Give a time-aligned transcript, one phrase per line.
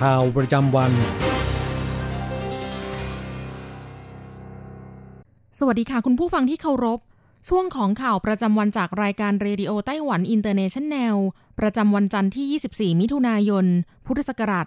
[0.00, 0.92] ข่าวประจำวัน
[5.58, 7.00] สวัสดีค่ะคุณผู้ฟังที่เคารพ
[7.48, 11.16] ช่วงของข่าวประจำวันจากรายการเรดิโอไต้หวันอินเตอร์เนชันแนล
[11.58, 13.66] ประจำวันจันทร์ที่ 24 มิถุนายน
[14.06, 14.66] พุทธศักราช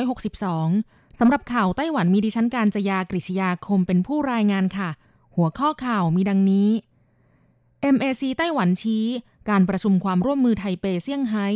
[0.00, 4.90] 2562 สำหรับข่าวไต้หวันมีดิฉันการจยากริชยาคมเป็นผู้รายงานค่ะ
[5.36, 6.68] หัวข้อข่าวมีดังนี้
[7.94, 9.06] MAC ไต้หวันชี้
[9.50, 11.46] การประชุมความร่วมมือไทเปเซี่ยงไฮ้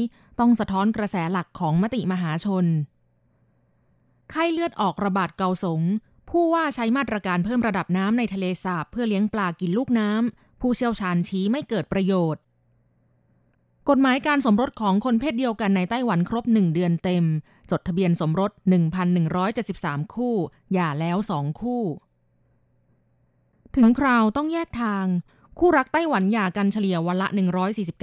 [0.41, 2.67] ต้องสะท้อนกระแสหลักของมติมหาชน
[4.31, 5.83] ไข้เลือดออกระบาดเกาสง
[6.31, 12.43] ผู้ว่าใช้มาตรการเพิ่มระดับน้ำในทะเลสาบเพื่อเลี้ยงปลากินลูกน้ำ ผู้เชี่ยวชาญชี้ไม่เกิดประโยชน์
[13.89, 17.25] กฎหมายการสมรสของคนเพศเดียวกันในไต้หวันครบหนึ่งเดือนเต็ม
[17.71, 18.51] จดทะเบียนสมรส
[19.33, 20.35] 1,173 คู่
[20.73, 21.83] หย่าแล้วสองคู่
[23.77, 25.07] ถึงคราวต้องแยกทาง
[25.59, 27.29] คู่รักไต้หวันหย่ากันเฉลี่ยวันละ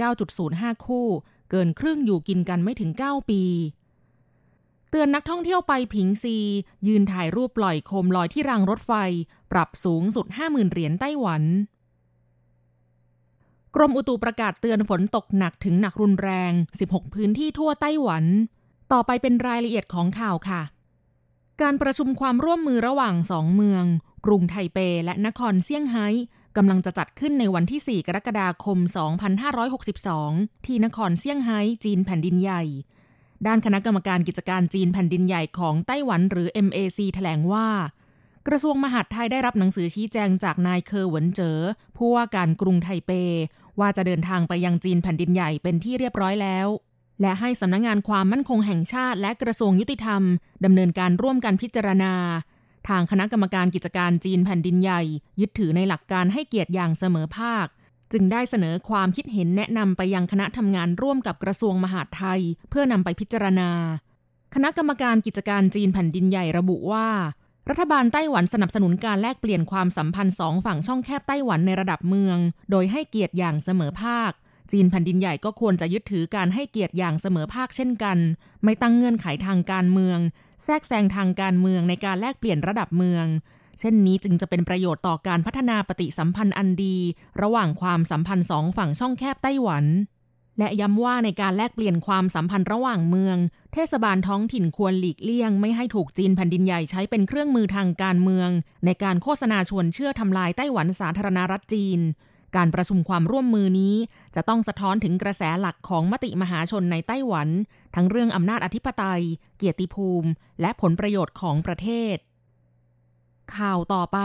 [0.06, 1.06] 149.05 คู่
[1.50, 3.42] เกินครึ่งอยู่กินกันไม่ถึง 9 ปี
[4.90, 6.36] เตือนนักท่องเที่ยวไปผิงซี
[6.86, 8.92] ยืนถ่ายรูปปล่อยโคมลอยที่รางรถไฟ
[9.52, 11.42] ปรับสูงสุด 50,000 เหรียญไต้หวัน
[13.74, 16.52] กรมอุตุประกาศเตือนฝนตกหนักถึงหนักรุนแรง
[16.84, 18.24] 16 พื้นที่ทั่วไต้หวัน
[18.92, 20.62] ต่อไปเป็นรายละเอียดของข่าวค่ะ
[21.60, 23.84] การประชุมความร่วมมือระหว่างสองเมือง
[24.26, 26.06] กรุงไทเปและนครเซี่ยงไฮ้
[26.56, 28.78] กำลังจะจัดขึ้นในวันที่ 4 กรกฎาคม
[29.92, 32.62] 2562 ที่นครเซี่ยงไฮ้จีนแผ่นดินใหญ่
[33.46, 37.68] ด้านคณะกรรมการกิจการจีนแผ่นดินใหญ่ของไต้หวันหรือ MAC แถลงว่า
[38.46, 41.58] กระทรวงมหาดไทยได้รับหนังสือชี้แจงจากนายเคอร์หวนเจ๋อ
[41.96, 43.10] ผู้ว่าการกรุงไทเป
[43.80, 46.68] ว่าจะเดินทางไปยังจีนแผ่นดินใหญ่เป็นที่เรียบร้อยแล้ว
[47.20, 50.22] และให้สำนักงงานความมั่นคงแห่งชาติและกระทรวงยุติธรรม
[50.64, 52.14] ดำเนินการร่วมกันพิจารณา
[52.88, 55.02] ทางคณะกรรมการกิจการจีนแผ่นดินใหญ่
[55.40, 57.66] ยึดถือในหลักการให้เกียรติอย่างเสมอภาค
[58.12, 62.40] จึงได้เสนอความคิดเห็นแนะนำไปยังคณะทำงานร่วมกับกระทรวงมหาดไทย
[62.70, 63.70] เพื่อนำไปพิจารณา
[64.54, 67.08] คณะกรรมการกิจการจีนแผ่นดินใหญ่ระบุว่า
[67.68, 72.38] รัฐบาลไต้หวันสนับสนุนการแลกเปลี่ยนความสัมพันธ์สองฝั่งช่องแคบไต้หวันในระดับเมือง
[72.70, 74.32] โดยให้เกียรติอย่างเสมอภาค
[74.72, 78.18] จีนแผ่นดินใหญ่ก็ควรจะยึดถือการให้เกียรติอย่างเสมอภาคเช่นกัน
[78.64, 80.18] ไม่ตั้งเงื่อนไขทางการเมือง
[80.64, 83.26] แทรกแซงทางการเมืองในการแลกเปลี่ยนระดับเมือง
[83.78, 86.96] เช่นนี้จึงจะเป็นประโยชน์ต่อการพัฒนาปฏิสัมพันธ์อันดี
[87.42, 89.84] ระหว่างความสัมพันธ์สองฝั่งช่องแคบไต้หวัน
[90.58, 93.36] และย้ำว่าในการแลกเปลี่ยนความสัมพันธ์ระหว่างเมือง
[93.72, 98.50] เทศบาลท้องถิ่นควรหลีกเลี่ยง ไม่ให้ถูกจีนแผ่นดินใหญ่ใช้เป็นเครื่องมือทางการเมือง
[98.84, 102.00] ในการโฆษณาชวนเชื่อทำลายไต้หวันสาธารณรัฐจีน
[102.56, 103.94] การประชุมความร่วมมือนี้
[104.34, 107.48] จะต้องสะท้อนถึงกระแสหลักของมติมหาชนในไต้หวัน
[107.94, 109.22] ทั้งเรื่องอำนาจอธิปไตย
[109.56, 110.28] เกียรติภูมิ
[110.60, 112.16] และผลประโยชน์ของประเทศ
[113.56, 114.18] ข่าวต่อไป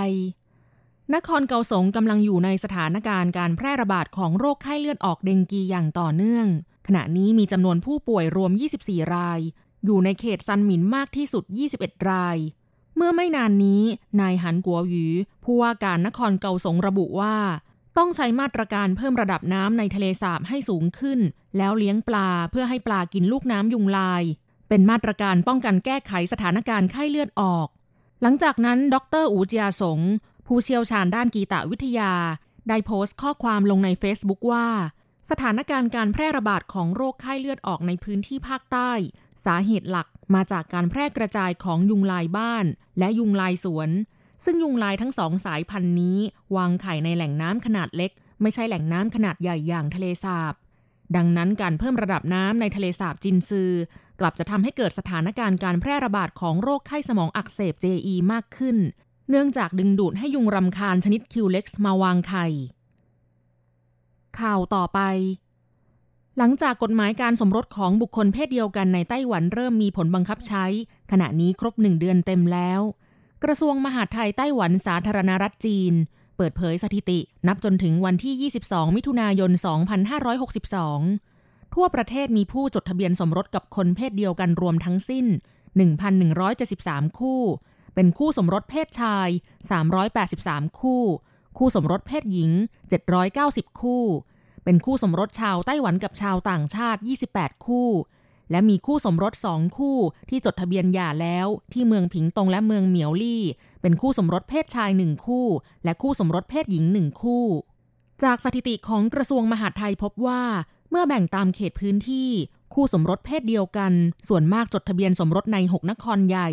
[1.16, 6.48] นครเกาสงกำลังอยู่ในสถานการณ์การแพร่ระบาดของโรคไข้เลือดออกเดงกีอย่างต่อเนื่อง
[6.88, 8.52] ขณะนี้มีจำนวนผู้ป่วยรวม
[8.84, 9.40] 24 ราย
[9.86, 11.44] อยู่ในเขตซันหมินมากที่สุด
[11.78, 12.38] 21 ราย
[12.96, 13.84] เมื่อไม่นานนี้
[14.20, 15.06] นายหันกัวหยู
[15.44, 17.36] ผู้ว่าการนครเกาสงระบุว่า
[17.98, 21.20] ต้องใช้มาตรการเพิ่มระดับน้ำในทะเลสาบให้สูงขึ้น
[21.58, 24.24] แล้วเลี้ยงปลาเพื่อให้ปลากินลูกน้ำยุงลาย
[24.70, 27.68] เป็นมาตรการป้องกันแก้ไขสถานการณ์ไข้เลือดออก
[28.22, 30.00] หลังจากนั้น ดรอูจียสง
[30.48, 32.14] ผู้เชี่ยวชาญด้านกีตวิทยา
[32.70, 34.68] ได้โพสต์ข้อความลงใน Facebook ว่า
[35.30, 38.92] สถานการณ์การแพร่ระบาดของโรคไข้เลือดออกในพื้นที่ภาคใต้
[39.46, 42.66] สาเหตุหลักมาจากการแพร่กระจายของยุงลายบ้าน
[43.00, 43.90] และยุงลายสวน
[44.44, 46.18] ซึ่งยุงลายทั้งสองสายพันธุ์นี้
[46.56, 48.12] วางไข่ในแหล่งน้ำขนาดเล็ก
[48.42, 50.54] ไม่ใช่แหล่งน้ำขนาดใหญ่อย่างทะเลสาบ
[51.16, 53.72] ดังนั้นการเพิ่มระดับน้ำในทะเลสาบจินซือ
[54.20, 58.78] กลับจะทำให้เกิดสถานการณ์การแพร่ระบาดของโรคไข้สมองอักเสบ JE มากขึ้น
[59.30, 62.48] เนื่องจากดึงดูดให้ยุงรำคาญชนิดคิวเล็กซ์มาวางไข่
[64.40, 65.00] ข่าวต่อไป
[66.38, 70.66] หลังจากกฎหมายการสมรสของบุคคลเพศเดียวกันในไต้หวันเริ่มมีผลบังคับใช้
[71.12, 72.82] ขณะนี้ครบหนึ่งเดือนเต็มแล้ว
[73.44, 75.94] กระทรวงมหาดไทยไต้หวันสาธารณรัฐจีน
[76.38, 79.52] เปิดเผยสถิติ นับจนถึงวันที่ 22 มิถุนายน
[80.84, 85.26] 2562 ทั่วประเทศมีผู้จดทะเบียนสมรสกับคนเพศเดียวกันรวมทั้งสิ้น
[86.44, 87.42] 1,173 คู่
[87.96, 89.30] เป็นคู่สมรสเพศชาย
[90.04, 91.04] 383 คู่
[91.58, 92.52] คู่สมรสเพศหญิง
[93.16, 94.04] 790 คู่
[94.64, 97.02] เป็นคู่สมรสชาวไต้หวันกับชาวต่างชาติ
[97.34, 97.90] 28 คู่
[98.52, 99.98] และมีคู่สมรสสองคู่
[100.30, 103.44] ที่จดทะเบียนหย่าแล้วที่เมืองผิงตงและเมืองเหมียวลี่
[103.82, 105.48] เป็นคู่สมรสเพศชายหนึ่งคู่
[105.84, 107.46] และคู่สมรสเพศหญิงหนึ่งคู่
[108.24, 110.44] จากสถิติของกระทรวงมหาดไทยพบว่า
[110.90, 112.30] เมื่อแบ่งตามเขตพื้นที่
[112.74, 113.92] คู่สมรสเพศเดียวกัน
[114.28, 116.50] ส่วนมากจดทะเบียนสมรสใน 6 นครใหญ่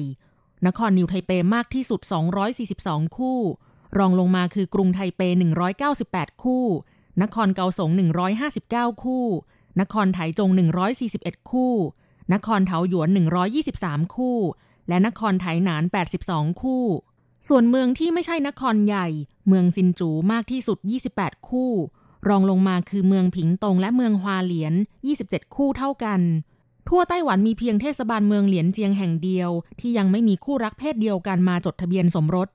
[0.67, 2.01] นครนิวไทเปมากที่สุด
[2.59, 3.39] 242 คู่
[3.99, 5.21] รองลงมาคือกรุงไทเป
[5.83, 6.65] 198 คู่
[7.23, 7.91] นครเกาสง
[8.47, 9.25] 159 คู่
[9.81, 10.51] นครไถจง
[11.01, 11.75] 141 คู่
[12.33, 13.09] นครเถาหยวน
[13.63, 14.39] 123 คู่
[14.89, 15.83] และนครไถหนาน
[16.23, 16.85] 82 คู่
[17.49, 19.09] ส่วนเมืองที่ไม่ใช่นครใหญ่
[19.49, 20.79] เมืองซินจูมากที่สุด
[21.15, 21.73] 28 คู่
[22.29, 24.75] รองลงมาคือเมืองผิงตงและเมืองฮวาเหลียน
[25.15, 26.21] 27 คู่เท่ากัน
[26.89, 29.51] ทั่วไต้หวันมีเพียงเทศบาลเมืองเหลียนเจียงแห่งเดียว
[29.81, 32.49] ที่ยังไม่มีคู่รักเพศเดียวกันมาจดทะเบียนสมรส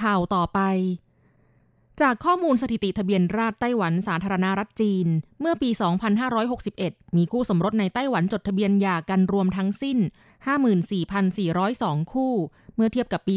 [0.00, 0.60] ข่าวต่อไป
[2.00, 5.06] จากข้อมูลสถิติทะเบียนราษฎรไต้หวันสาธารณรัฐจีน
[5.40, 5.70] เมื่อปี
[6.42, 9.98] 2561 มีคู่สมรสในไต้หวันจดทะเบียนหย่ากันรวมทั้งสิ้น
[11.26, 12.34] 54,402 คู่
[12.76, 13.34] เมื่อเทียบกับปี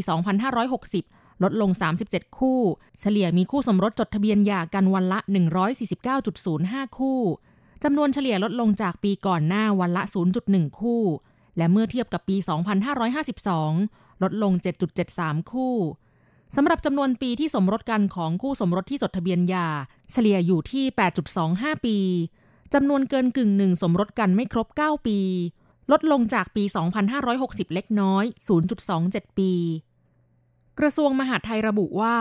[0.69, 1.69] 2560 ลดลง
[2.03, 2.59] 37 คู่
[2.99, 5.19] เฉลี่ยมีคู่สมรสจดทะเบียนหย่ากันวันละ
[6.07, 7.19] 149.05 คู่
[7.83, 10.03] จำนวนเฉลี่ยลดลงจากปีก่อนหน้าวันละ
[10.41, 11.03] 0.1 คู่
[11.57, 12.35] และเมื่อเทียบกับปี
[13.49, 14.51] 2552 ลดลง
[15.01, 15.75] 7.73 คู่
[16.55, 19.67] สำหรับจำนวนปีที่สมรสกันของคู่สมรสที่จดทะเบียนหย่า
[20.11, 20.85] เฉลี่ยอยู่ที่
[21.35, 21.97] 8.25 ปี
[22.73, 25.19] จำนวนเกินกึ่งหนึ่งสมรสกันไม่ครบ 9 ปี
[25.91, 26.63] ลดลงจากปี
[27.19, 28.25] 2560 เล็กน้อย
[28.81, 29.51] 0.27 ปี
[30.79, 32.17] กระทรวงมหาดไทยระบุว่า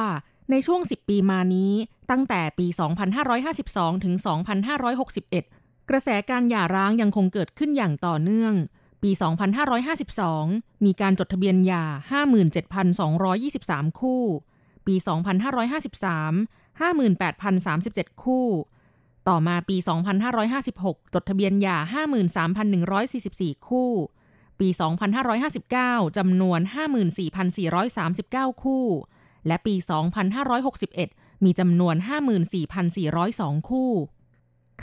[0.50, 1.73] ในช่วง 10 ปีมานี้
[2.11, 2.67] ตั้งแต่ปี
[3.41, 4.15] 2552 ถึง
[5.03, 8.55] 2561 กระแสการหย่าร้างยังคงเกิดขึ้นอย่างต่อเนื่อง
[9.02, 9.11] ปี
[9.99, 11.85] 2552 มีการจดทะเบียนหย่า
[12.67, 14.23] 57,223 คู่
[14.87, 14.94] ปี
[15.85, 18.47] 2553 58,037 คู่
[19.29, 19.76] ต่อมาปี
[20.44, 21.76] 2556 จดทะเบียนหย่า
[22.93, 23.91] 53,144 คู่
[24.61, 24.69] ปี
[25.43, 26.61] 2559 จำนวน
[27.43, 28.87] 54,439 คู่
[29.46, 29.75] และปี
[30.58, 31.96] 2561 มีจำนวน
[32.62, 33.93] 54,402 คู่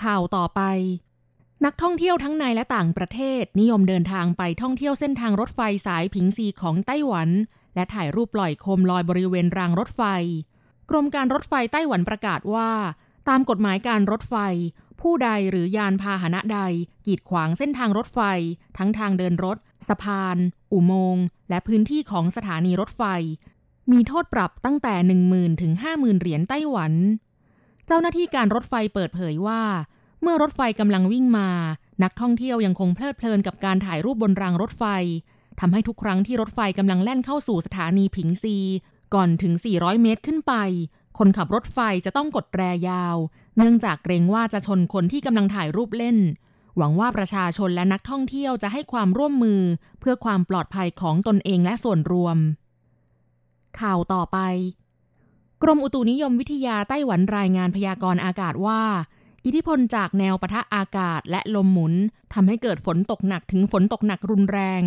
[0.02, 0.62] ข่าวต่อไป
[1.66, 7.30] นักท่องเที่ยวทั้งในและต่างประเทศ นิยมเดินทางไปท่องเที่ยวเส้นทางรถไฟสายผิงซีของไต้หวัน
[7.76, 10.02] และถ่ายรูปปล่อยโคมลอยบริเวณรางรถไฟ
[10.90, 12.72] กรมการรถไฟไต้หวันประกาศว่า
[13.30, 14.36] ตามกฎหมายการรถไฟ
[15.02, 16.60] ผู้ใดหรือยานพาหนะใด
[17.06, 18.20] กีดขวางเส้นทางรถไฟ
[18.78, 19.58] ทั้งทางเดินรถ
[19.88, 20.38] สะพาน
[20.74, 23.04] อุโมงค์และพื้นที่ของสถานีรถไฟ
[23.92, 24.96] มีโทษปรับตั้งแต่
[25.30, 26.94] 10,000 ถึง 50,000 เหรียญไต้หวัน
[27.88, 29.62] เจ้าหน้าที่การรถไฟเปิดเผยว่า
[30.22, 31.50] เมื่อรถไฟกำลังวิ่งมา
[32.04, 34.84] นักท่องเที่ยวยังคงเพลิดเพลินกับการถ่ายรูปบนรางรถไฟ
[35.60, 38.58] ทำให้ทุกครั้งที่รถไฟกำลังแล่นเข้าสู่สถานีผิงซี
[39.14, 40.54] ก่อนถึง 400 เมตรขึ้นไป
[41.18, 43.16] คนขับรถไฟจะต้องกดแตรยาว
[43.58, 46.18] เนื่องจากเกรงว่าจะชนคนที่กำลังถ่ายรูปเล่น
[46.78, 49.62] หวังว่าประชาชนและนักท่องเที่ยวจะให้ความร่วมมือ
[50.00, 52.38] เพื่อความปลอดภัยของตนเองและส่วนรวม
[53.80, 54.38] ข่าวต่อไป
[55.64, 58.82] กรมอุตุนิยมวิทยาไต้หวันรายงานพยากรณ์อากาศว่า
[59.48, 61.94] อิทธิพลจากแนวปะทะอากาศและลมหมุน
[62.34, 64.84] ทำให้เกิดฝนตกหนักถึงฝนตกหนักรุนแรง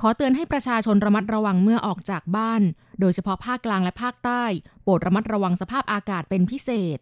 [0.00, 2.62] ขอเตือนให้ประชาชนระมัดระวังเมื่อออกจากบ้าน
[3.00, 4.44] โดยเฉพาะภาคกลางและภาคใต้
[4.82, 6.98] โปรดระมัดระวังสภาพอากาศเป็นพิเศษ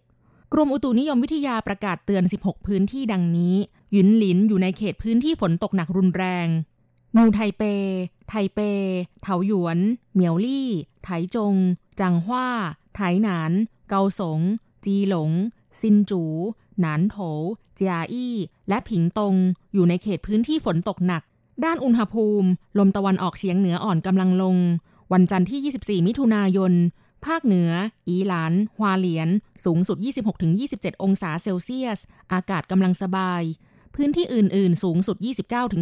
[0.53, 3.55] กรมอุตุนิยมวิทยาประกาศเตือน 16 พื้นที่ดังนี้
[3.93, 6.47] หยุนหลินอยู่ในเขตพื้นที่ฝนตกหนักรุนแรง
[7.17, 7.63] นิวไทเป
[8.29, 8.59] ไทเป
[9.23, 9.79] เถาหยวน
[10.13, 10.69] เหมียวลี่
[11.05, 11.55] ไถจง
[12.01, 12.49] จังหว้า
[12.95, 13.53] ไถหนาน
[13.89, 14.41] เกาสง
[14.85, 15.31] จีหลง
[15.81, 16.25] ซินจู
[16.81, 17.17] หนานโถ
[17.75, 18.35] เจียอี้
[18.69, 19.35] และผิงตง
[19.75, 21.23] อยู่ในเขตพื้นที่ฝนตกหนัก
[21.65, 24.57] ด้านอุณหภูมิ ลมตะวันออกเฉียงเหนืออ่อนกำลังลง
[25.13, 26.73] วันจันทร์ที่ 24 มิถุนายน
[27.27, 27.71] ภาคเหนือ
[28.09, 29.29] อีหลาน ฮวาเหลียน
[29.65, 29.97] สูงสุด
[30.51, 31.99] 26-27 องศาเซลเซียส
[32.33, 33.43] อากาศกำลังสบาย
[33.95, 35.17] พื้นที่อื่น ๆ สูงสุด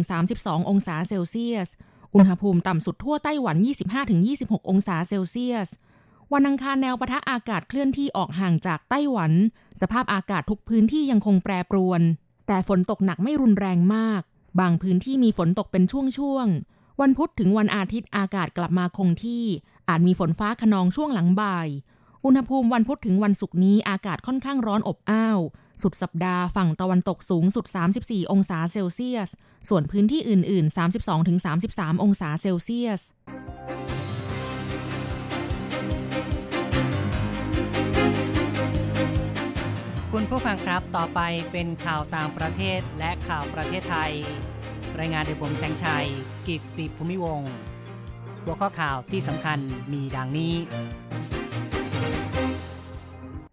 [0.03, 1.67] 29-32 องศาเซลเซียส
[2.15, 3.57] อุณหภูมิต่ำสุดทั่วไต้หวัน
[4.13, 5.67] 25-26 องศาเซลเซียส
[6.33, 9.31] วันอังคารแนวปะทะอากาศเคลื่อนที่ออกห่างจากไต้หวัน
[9.81, 12.01] สภาพอากาศทุกพื้นที่ยังคงแปรปรวน
[12.47, 14.21] แต่ฝนตกหนักไม่รุนแรงมาก
[14.59, 19.43] บางพื้นที่มีฝนตกเป็นช่วงๆ วันพุธถึงวันอาทิตย์อากาศกลับมาคงที่
[19.89, 21.67] อาจมีฝนฟ้าขนองช่วงหลังบ่าย
[22.25, 25.39] อุณหภูมิวันพุธถึงวันศุกร์นี้อากาศค่อนข้างร้อนอบอ้าว
[25.81, 27.65] สุดสัปดาห์ฝั่งตะวันตกสูงสุด
[27.99, 29.29] 34 องศาเซลเซียส
[29.69, 30.77] ส่วนพื้นที่อื่น ๆ
[31.35, 33.01] 32-33 องศาเซลเซียส
[40.19, 41.21] คุณผู้ฟังครับต่อไป
[41.51, 44.13] เป็นข่าวต่างประเทศและข่าวประเทศไทย
[44.99, 46.07] รายงานโดยผมแสงชัย
[46.47, 47.41] กิตติภูมิวง
[48.43, 49.59] หัวข้อข่าวที่สำคัญ
[49.91, 50.55] มีดังนี้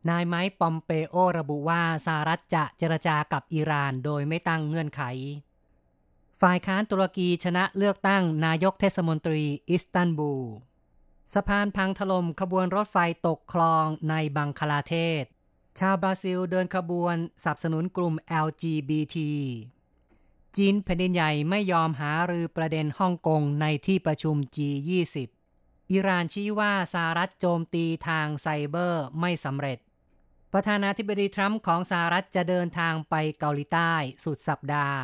[0.09, 5.03] นายไมค์ปอมเปโอระบุว่าสหรัฐจะเจรจากับอิหร่านโดยไม่ตั้งเงื่อนไข
[6.41, 10.45] ฝ่ายค้านตุรกีชนะเลือกตั้งนายกเทศมนตรีอิสตันบูล
[11.35, 15.25] สะพานพังถล่มขบวนรถไฟตกคลองในบังคลาเทศ
[15.81, 18.15] ชาวบราซิลเดินขบวนสนับสนุนกลุ่ม
[18.47, 19.17] LGBT
[20.57, 25.17] จีนแผ่นดินใหญ่ไม่ยอมหารือประเด็นฮ่องกงในที่ประชุม G20
[25.93, 29.79] อิหร่านชี้ว่าสหรัฐโจมตีทางไซเบอร์ไม่สำเร็จ
[30.53, 33.93] ประธานาธิบดีทรัมป์ของสหรัฐจะเดินทางไปเกาหลีใต้
[34.25, 35.03] สุดสัปดาห์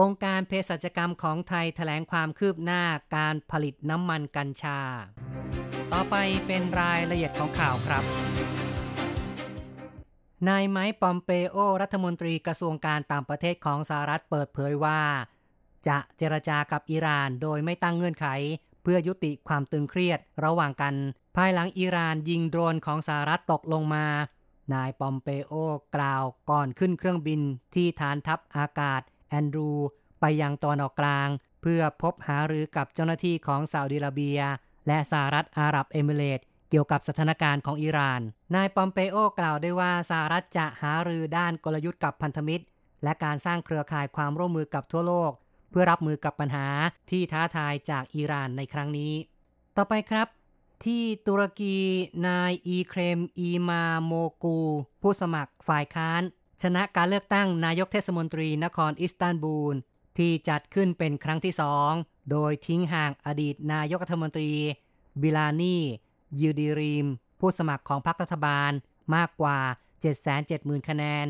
[0.00, 2.82] องค์การเภสัชกรรมของไทยแถลงความคืบหน้า
[3.16, 4.80] การผลิตน้ำมันกัญชา
[5.92, 8.04] ต่อไปเป็นรายละเอียดของข่าวครับ
[10.48, 15.00] นายไมค์ปอมเปโอ รัฐมนตรีกระทรวงการต่างประเทศของสหรัฐเปิดเผยว่า
[15.88, 18.26] จะเจรจากับอิหร่านโดยไม่ตั้งเงื่อนไข
[18.82, 20.94] เพื่อยุติความตึงเครียดระหว่างกัน
[21.36, 24.06] ภายหลังอิหร่านยิงโดรนของสหรัฐตกลงมา
[24.74, 25.52] นายปอมเปโอ
[25.96, 27.40] กล่าวก่อนขึ้นเครื่องบิน
[27.74, 29.70] ที่ฐานทัพอากาศ แอนดรู
[30.20, 31.28] ไปยังตอนออกกลาง
[31.62, 34.40] เพื่อพบหารือกับเจ้าหน้าที่ของซาอุดิอาระเบีย
[34.86, 38.20] และสหรัฐอาหรับเอมิเรตส เกี่ยวกับสถานการณ์ของอิหร่าน
[38.54, 42.64] นายปอมเปโอกล่าวด้วยว่าสหรัฐจะหารือด้านกลยุทธ์กับพันธมิตร
[43.04, 45.32] และการสร้างเครือข่ายความร่วมมือกับทั่วโลก
[45.70, 46.66] เพื่อรับมือกับปัญหา
[47.10, 49.12] ที่ท้าทายจากอิหร่านในครั้งนี้
[49.76, 50.26] ต่อไปครับ
[50.84, 51.76] ที่ตุรกี
[52.26, 54.12] นายอีเครมอีมาโม
[54.42, 54.58] กู
[55.02, 56.22] ผู้สมัครฝ่ายค้าน
[56.62, 59.74] ชนะการเลือกตั้งนายกเทศมนตรีนครอิสตันบูล
[60.18, 61.90] ที่จัดขึ้นเป็นครั้งที่สอง
[62.30, 64.50] โดยทิ้งห่างอดีตนายกรัฐมนตรี
[65.22, 65.76] บินาลี
[66.40, 67.06] ยูดีรีม
[67.40, 68.72] ผู้สมัครของพรรครัฐบาล
[69.14, 69.58] มากกว่า
[70.24, 71.26] 770,000 คะแนน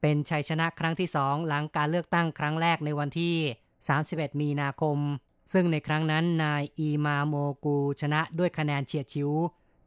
[0.00, 3.36] เป็นชัยชนะครั้งที่สองหลังการเลือกตั้งครั้งแรกในวันที่
[3.86, 4.98] 31 มีนาคม
[5.52, 7.34] ซึ่งในครั้งนั้นนายอีมาโม
[7.64, 9.30] กูชนะด้วยคะแนนเฉียดฉิว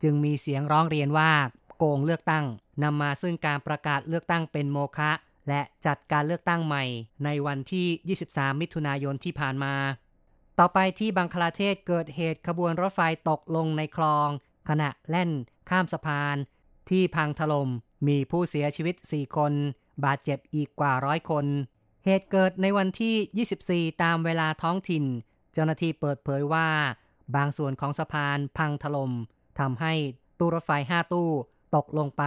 [0.03, 1.31] จึงมีเสียงร้องเรียนว่า
[1.77, 2.45] โกงเลือกตั้ง
[2.83, 5.11] นำมาซึ่งการประกาศเลือกตั้งเป็นโมฆะ
[5.47, 6.83] และจัดการเลือกตั้งใหม่
[7.25, 9.75] ในวันที่ 23 มิถุนายนที่ผ่านมา
[10.59, 14.29] ต่อไปที่บังคลาเทศเกิดเหตุขบวนรถไฟตกลงในคลอง
[14.69, 15.31] ขณะแล่น
[15.69, 16.35] ข้ามสะพาน
[16.89, 17.69] ที่พังถลม่ม
[18.07, 19.53] มีผู้เสียชีวิต 4 คน
[20.05, 21.45] บาดเจ็บอีกกว่าร้อยคน
[22.05, 25.05] เหตุเกิดในวันที่ 24 ตามเวลาท้องถิ่น
[25.53, 26.67] เจ้าหน้าที่เปิดเผยว่า
[27.35, 29.11] บางส่วนของสะพานพังถลม่ม
[29.59, 29.93] ทำให้
[30.39, 31.29] ตู้รถไฟ 5 ตู้
[31.75, 32.23] ตกลงไป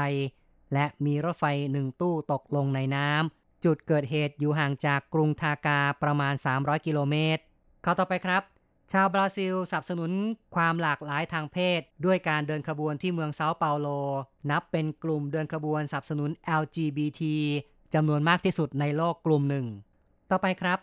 [0.73, 7.43] และมีรถไฟหนึ่งตู้ตกลงในน้ำจุดเกิดเหตุอยู่ห่างจากกรุงทากาประมาณ 300 กิโลเมตร
[7.85, 8.43] ข้าต่อไปครับ
[8.93, 10.11] ชาวบราซิลสนับสนุน
[10.55, 13.89] ความหลากหลายทางเพศ ด้วยการเดินขบวนที่เมืองเซาเปาโล
[14.51, 17.23] นับเป็นกลุ่มเดินขบวนสนับสนุน LGBT
[17.95, 19.67] จำนวนมากที่สุดในโลกกลุ่มหนึ่ง
[20.31, 20.79] ต่อไปครับ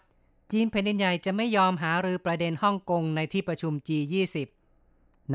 [0.52, 4.38] จีนแผ่นดินใหญ่จะไม่ยอมหารือประเด็นฮ่องกงในที่ประชุม G20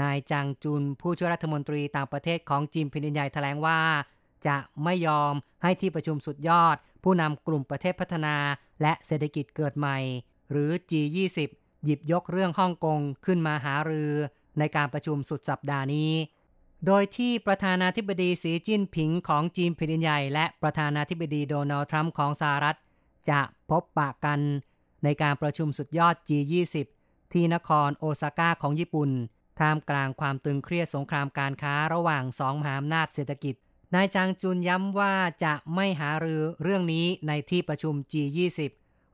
[0.01, 3.81] นายจางจุนผู้ช่วยรัฐมนตรีต่างประเทศของจีนแผ่นดินใหญ่แถลงว่า
[4.47, 8.37] จะไม่ยอมให้ที่ประชุมสุดยอด ผู้นำกลุ่มประเทศพัฒนา
[8.83, 9.99] และเศรษฐกิจเกิดใหม่
[10.51, 11.39] หรือ G20
[11.85, 14.13] หยิบยกเรื่องฮ่องกงขึ้นมาหารือ
[14.59, 16.13] ในการประชุมสุดสัปดาห์นี้
[16.87, 22.77] โดยที่ประธานาธิบดีสีจิ้นผิงของจีนแผ่นดินใหญ่และประธานาธิบดีโดนัลด์ทรัมป์ของสหรัฐ
[23.31, 24.41] จะพบปะกัน
[25.05, 26.77] ในการประชุมสุดยอด G20
[27.33, 29.11] ที่นครโอซาก้าของญี่ปุ่น
[29.61, 33.55] ท่ามกลางความตึงเครียดสงครามการค้าระหว่างสองมหาอำนาจเศรษฐกิจ
[33.95, 35.15] นายจางจุนย้ำว่า
[35.45, 38.61] จะไม่หารือเรื่องนี้ในที่ประชุม G20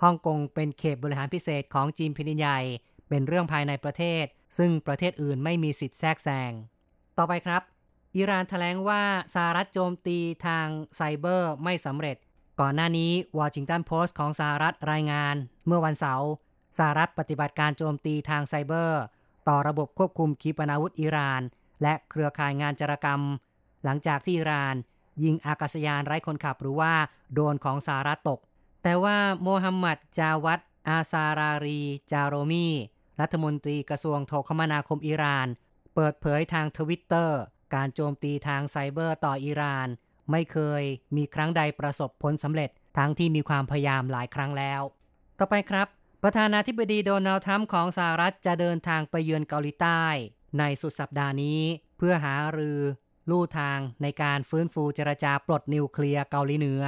[0.03, 2.61] ฮ่องกงเป็นเขตบริหารพิเศษของจีนแผ่นดินใหญ่
[3.09, 4.25] เป็นเรื่องภายในประเทศ
[4.59, 6.53] ซึ่งประเทศอื่นไม่มีสิทธิ์แทรกแซง
[7.19, 7.63] ต่อไปครับ
[8.17, 9.03] อิหร่านแถลงว่า
[9.35, 10.67] สหรัฐโจมตีทาง
[10.97, 12.17] ไซเบอร์ไม่สำเร็จ
[12.61, 16.29] ก่อนหน้านี้วอชิงตันโพสต์ของสหรัฐรายงาน เมื่อวันเสาร์
[16.79, 19.03] สหรัฐปฏิบัติการโจมตีทางไซเบอร์
[19.49, 21.43] ต่อระบบควบคุมขีปนาวุธอิหร่าน
[21.83, 23.21] และเครือข่ายงานจารกรรม
[23.85, 24.75] หลังจากที่อิหร่าน
[25.23, 26.93] ยิงอากาศยานไร้คนขับหรือว่า
[27.33, 28.41] โดรนของสหรัฐตก
[28.83, 31.81] แต่ว่าโมฮัมหมัดจาวัตอาซารารี
[32.13, 32.69] จาโรมี
[33.21, 35.49] รัฐมนตรีกระทรวงโทรคมนาคมอิหร่าน
[35.95, 37.41] เปิดเผยทางทวิตเตอร์
[37.75, 39.89] การโจมตีทางไซเบอร์ต่ออิหร่าน
[40.31, 40.83] ไม่เคย
[41.17, 44.83] มีครั้งใดประสบผลสำเร็จ ทั้งที่มีความพยายามหลายครั้งแล้ว
[45.39, 45.87] ต่อไปครับ
[46.23, 50.05] ประธานาธิบดีโดนัลด์ทรัมป์ของสหรัฐจะเดินทางไปเยือนเกาหลีใต้
[50.59, 51.61] ในสุดสัปดาห์นี้
[51.99, 52.79] เพื่อหารือ
[53.31, 56.83] ลู่ทางในการฟื้นฟูเจรจาปลดนิวเคลียร์เกาหลีเหนือ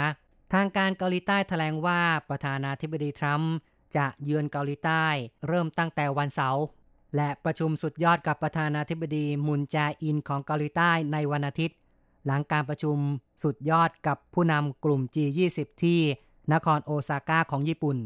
[0.53, 3.53] ทางการเกาหลีใต้แถลงว่าประธานาธิบดีทรัมป์
[3.97, 5.07] จะเยือนเกาหลีใต้
[5.49, 6.63] เริ่มตั้งแต่วันเสาร์
[7.17, 11.77] และประชุมสุดยอดกับประธานาธิบดีมุนแจอินของเกาหลีใต้ในวันอาทิตย์
[12.27, 12.99] หลังการประชุม
[13.43, 16.01] สุดยอดกับผู้นำกลุ่ม G20 ที่
[16.53, 17.99] นครโอซาก้าของญี่ปุ่น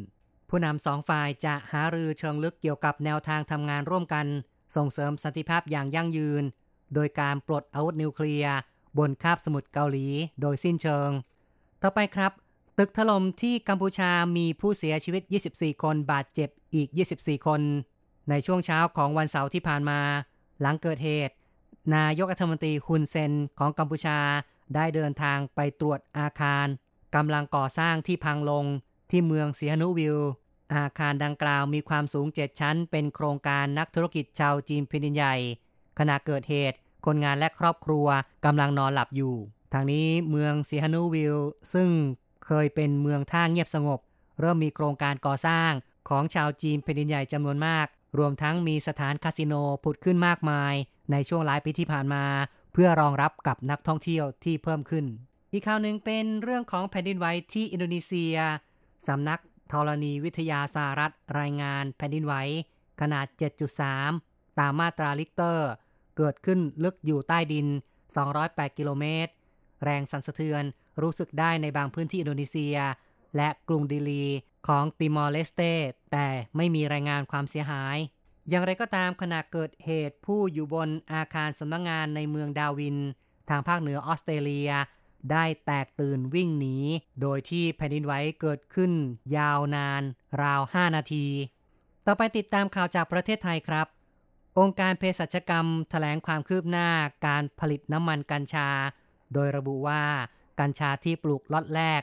[0.50, 4.26] ผู้นำสองฝ่ายจะหารือเชิงลึกเกี่ยวกับแนวทางทำงานร่วมกัน
[4.76, 6.42] ส่งเสริมสันติภาพอย่างยั่งยืน
[6.94, 8.54] โดยการปลดอาวุธนิวเคลียร์
[8.98, 10.06] บนคาบสมุทรเกาหลี
[10.40, 11.10] โดยสิ้นเชิง
[11.82, 12.32] ต่อไปครับ
[12.78, 17.60] ตึกถล่มที่กัมพูชามีผู้เสียชีวิต 24 คนบาดเจ็บอีก 24 คน
[18.30, 20.00] ในช่วงเช้าของวันเสาร์ที่ผ่านมา
[20.60, 21.34] หลังเกิดเหตุ
[21.96, 24.18] นายกรัฐมนตรีฮุนเซนของกัมพูชา
[24.74, 26.66] ได้เดินทางไปตรวจอาคาร
[27.14, 28.64] กำลังก่อสร้างที่พังลง
[29.10, 30.18] ที่เมืองเซียนุวิล
[30.74, 35.34] อาคารดังกล่าวมีความสูง7ชั้น เป็นโครงการนักธุรกิจชาวจีนแผ่นดินใหญ่
[35.98, 38.06] ขณะเกิดเหตุ คนงานและครอบครัว
[38.44, 39.36] กำลังนอนหลับอยู่
[39.72, 41.36] ทางนี้เมืองเซียนุวิล
[41.72, 41.88] ซึ่ง
[42.46, 44.00] เคยเป็นเมืองท่าเงียบสงบ
[44.40, 45.70] เริ่มมีโครงการก่อสร้าง
[46.08, 47.86] ของชาวจีนแผ่นดินใหญ่จำนวนมาก
[48.18, 49.54] รวมทั้งมีสถานคาสิโน
[49.84, 50.74] ผุดขึ้นมากมาย
[51.12, 52.24] ในช่วงหลายปีที่ผ่านมา
[52.72, 55.04] เพื่อรองรับกับนักท่องเที่ยวที่เพิ่มขึ้น
[55.52, 58.36] อีกข่าวหนึ่งเป็นเรื่องของแผ่นดินไหวที่อินโดนีเซีย
[59.06, 59.40] สำนัก
[59.72, 62.34] ธรณีวิทยาสหรัฐรายงานแผ่นดินไหว
[63.00, 63.26] ขนาด
[63.92, 65.68] 7.3 ตามมาตราริกเตอร์
[66.16, 67.66] เกิดขึ้นลึกอยู่ใต้ดิน
[68.22, 69.32] 208 กิโลเมตร
[69.84, 70.64] แรงสั่นสะเทือน
[71.02, 72.76] รู้สึกได้ในบางพื้นที่อินโดนีเซีย
[73.36, 74.24] และกรุงดิลี
[74.68, 75.62] ของติมอร์เลสเต
[76.12, 77.96] แต่ไม่มีรายงานความเสียหาย
[78.48, 82.96] อย่างไรก็ตามขณะเกิดเหตุผู้อยู่บนอาคารสำนักงานในเมืองดาร์วิน
[83.48, 84.70] ทางภาคเหนือออสเตรเลีย
[85.32, 86.76] ได้แตกตื่นวิ่งหนี
[87.20, 88.92] โดยที่แผ่นดินไหวเกิดขึ้น
[89.36, 90.02] ยาวนาน
[90.42, 91.26] ราว 5 นาที
[92.06, 93.86] ต่อไปติดตามข่าวจากประเทศไทยครับ
[94.58, 96.88] องค์การเภสัชกรรมถแถลงความคืบหน้า
[97.26, 98.68] การผลิตน้ำมันกัญชา
[99.34, 100.02] โดยระบุว่า
[100.60, 102.02] กัญชาที่ปลูกล็อตแรก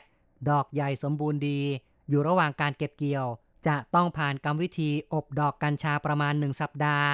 [0.50, 1.60] ดอกใหญ่สมบูรณ์ดี
[2.08, 3.26] อยู่ระหว่างการเก็บเกี่ยว
[3.66, 7.08] จะต้องผ่านกรรมวิธีอบดอกกัญชาประมาณ1สัปดาห์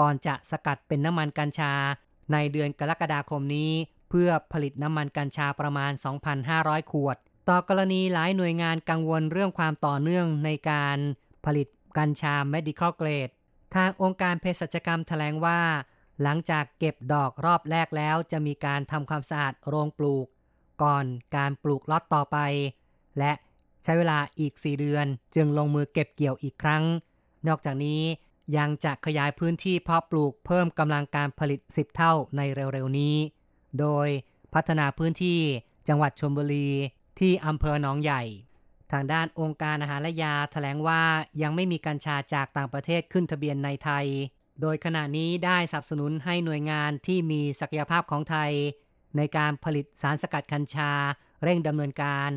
[0.00, 1.72] ก่อนจะสกัดเป็นน้ำมันกัญชา
[2.32, 3.72] ในเดือนกรกฎาคมนี้
[4.10, 5.92] เพื่อผลิตน้ำมันกัญชาประมาณ
[6.42, 7.16] 2,500 ขวด
[7.48, 10.98] ต่อกรณีหลายหน่วยงานกังวลเรื่องความต่อเนื่องในการ
[11.44, 13.32] ผลิตกัญชา medical grade
[13.74, 15.60] ทางองค์การเภสัชกรรมแถลงว่า
[16.22, 20.26] หลังจากเก็บดอกรอบแรกแล้วจะมีการทำความสะอาดโรงปลูก
[20.82, 21.04] ก่อน
[21.36, 22.38] การปลูกล็อตต่อไป
[23.18, 23.32] และ
[23.84, 26.84] ใช้เวลาอีก 4 เดือนจึงลงมือเก็บเกี่ยวอีกครั้ง
[27.48, 28.02] นอกจากนี้
[28.56, 33.16] ยังจะขยายพื้นที่เพาะปลูกเพิ่มกำลังการผลิต 10 เท่าในเร็วๆนี้
[33.80, 34.08] โดย
[34.54, 35.40] พัฒนาพื้นที่
[35.88, 36.68] จังหวัดชลบุรี
[37.18, 38.22] ที่อำเภอหนองใหญ่
[38.92, 41.02] ทางด้านองค์การอาหารและยาแถลงว่า
[41.42, 44.06] ยังไม่มีกัญชาจากต่างประเทศขึ้นทะเบียนในไทย
[44.60, 48.52] โดยขณะนี้ได้สนับสนุนให้หน่วยงานที่มีศักยภาพของไทย
[49.16, 50.92] ในการผลิตสารสกัดกัญชา
[51.42, 52.30] เร่งดำเนินการ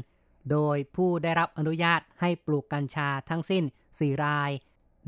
[0.52, 4.52] โดยผู้ได้รับอนุญาตให้ปลูกกัญชาทั้งสิ้น 4 ราย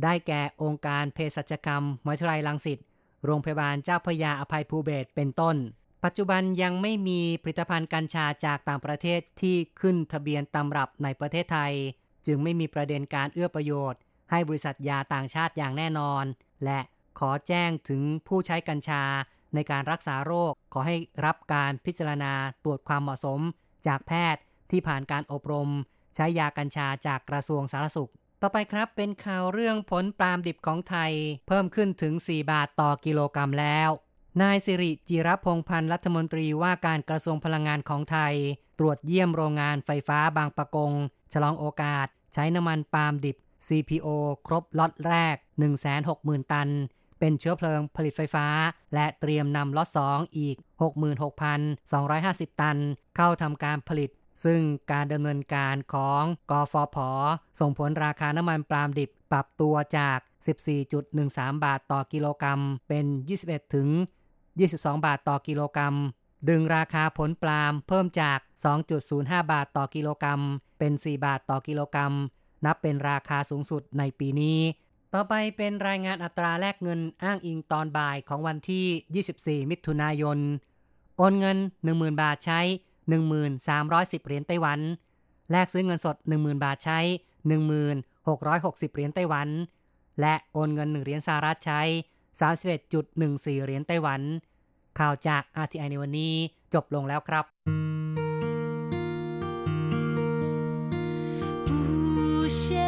[0.03, 2.79] ได้แก่องค์การเภสัชกรรมมหาวิทยาลัยรังสิต
[3.25, 5.55] โรงพยาบาลเจ้าพยาอภัยภูเบศเป็นต้น
[6.03, 11.73] ปัจจุบันยังไม่มีผลิตภัณฑ์กัญชาจากต่างประเทศที่ขึ้นทะเบียนตำรับในประเทศไทย
[12.25, 13.99] จึงไม่มีประเด็นการเอื้อประโยชน์
[14.31, 16.25] ให้บริษัทยาต่างชาติอย่างแน่นอน
[16.65, 16.79] และ
[17.19, 19.03] ขอแจ้งถึงผู้ใช้กัญชา
[19.55, 20.95] ในการรักษาโรค ขอให้
[21.25, 23.39] รับการพิจารณาตรวจความเหมาะสม
[23.87, 25.69] จากแพทย์ที่ผ่านการอบรม
[26.15, 31.11] ใช้ยากัญชาจากกระทรวงสาธารณสุข ต่อไปครับเป็นข่าวเรื่องผลปาล์มดิบของไทย
[31.47, 33.89] เพิ่มขึ้นถึง 4 บาทต่อกิโลกรัมแล้ว
[34.41, 38.33] นายสิริจิรพงพันธ์รัฐมนตรีว่าการกระทรวงพลังงานของไทย
[38.79, 40.91] ตรวจเยี่ยมโรงงานไฟฟ้าบางปะกง
[41.33, 44.07] ฉลองโอกาส ใช้น้ำมันปาล์มดิบ CPO
[44.47, 45.35] ครบล็อตแรก
[45.93, 46.69] 160,000 ตัน
[47.21, 48.47] เป็นเชื้อเพลิงผลิตไฟฟ้า
[48.93, 50.55] และเตรียมนำล็อต2อีก
[51.37, 52.77] 66,250 ตัน
[53.15, 54.09] เข้าทำการผลิต
[54.43, 56.97] ซึ่งการดำเนินการของกฟผ
[57.59, 60.17] ส่งผลราคาน้ำมันปาล์มดิบปรับตัวจาก
[60.91, 63.05] 14.13 บาทต่อกิโลกรัม เป็น
[63.39, 63.87] 21 ถึง
[64.45, 65.95] 22 บาทต่อกิโลกรัม
[66.49, 68.39] ดึงราคาผลปาล์มเพิ่มจาก
[68.95, 70.41] 2.05 บาทต่อกิโลกรัม
[70.79, 72.13] เป็น 4 บาทต่อกิโลกรัม
[72.65, 74.59] นับเป็นราคาสูงสุดในปีนี้
[75.13, 80.39] ต่อไปเป็นรายงานอัตราแลกเงินอ้างอิงตอนบ่ายของวันที่ 24 มิถุนายน
[81.17, 81.57] โอนเงิน
[81.89, 82.59] 10,000 บาทใช้
[83.43, 84.79] 1,310 เหรียญไต้หวัน
[85.51, 86.99] แลกซื้อเงินสด 10,000 บาทใช้
[87.77, 89.47] 1,660 เหรียญไต้หวัน
[90.21, 91.81] และโอนเงิน 1 เหรียญสหรัฐใช้
[92.53, 94.21] 31.14 เหรียญไต้หวัน
[94.99, 96.33] ข่าวจาก RTI ในวันนี้
[96.73, 97.45] จบลงแล้วครับ
[102.41, 102.80] 不屑。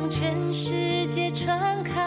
[0.00, 2.00] 向全世界传开，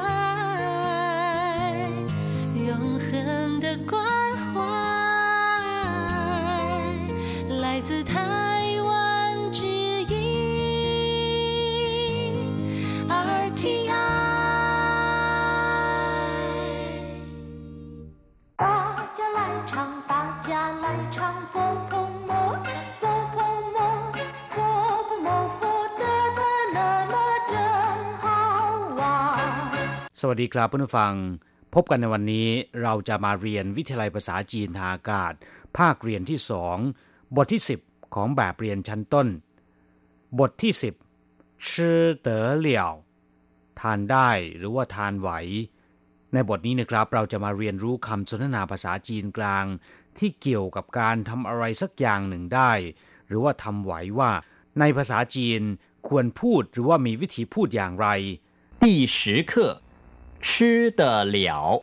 [2.56, 4.04] 永恒的关
[4.36, 4.60] 怀，
[7.62, 8.43] 来自他。
[30.23, 31.15] สวัสดีครับเพื่อนผู้ฟัง
[31.75, 32.49] พบกันในวันนี้
[32.83, 35.33] เราจะมาเรียนวิทยาลัยภาษาจีนทางอากาศ
[35.79, 36.77] ภาคเรียนที่สอง
[37.37, 39.29] บทที่ 10 ของแบบเรียนชั้นต้น
[40.39, 40.73] บทที่
[41.21, 42.91] 10ชื่อเต๋อเหลี่ยว
[43.81, 45.31] ทานได้หรือว่าทานไหว
[46.33, 49.65] ในบทนี้นะครับเราจะมาเรียนรู้คำสนทนาภาษาจีนกลาง
[50.19, 52.73] ที่เกี่ยวกับการทำอะไรสักอย่างหนึ่งได้
[53.27, 54.31] หรือว่าทำไหวว่า
[54.81, 55.61] ในภาษาจีน
[56.09, 58.09] ควรพูดหรือว่ามีวิธีพูดอย่างไร
[58.83, 58.85] 第
[59.17, 59.19] 十
[59.51, 59.53] 课，
[60.43, 61.83] 吃得了。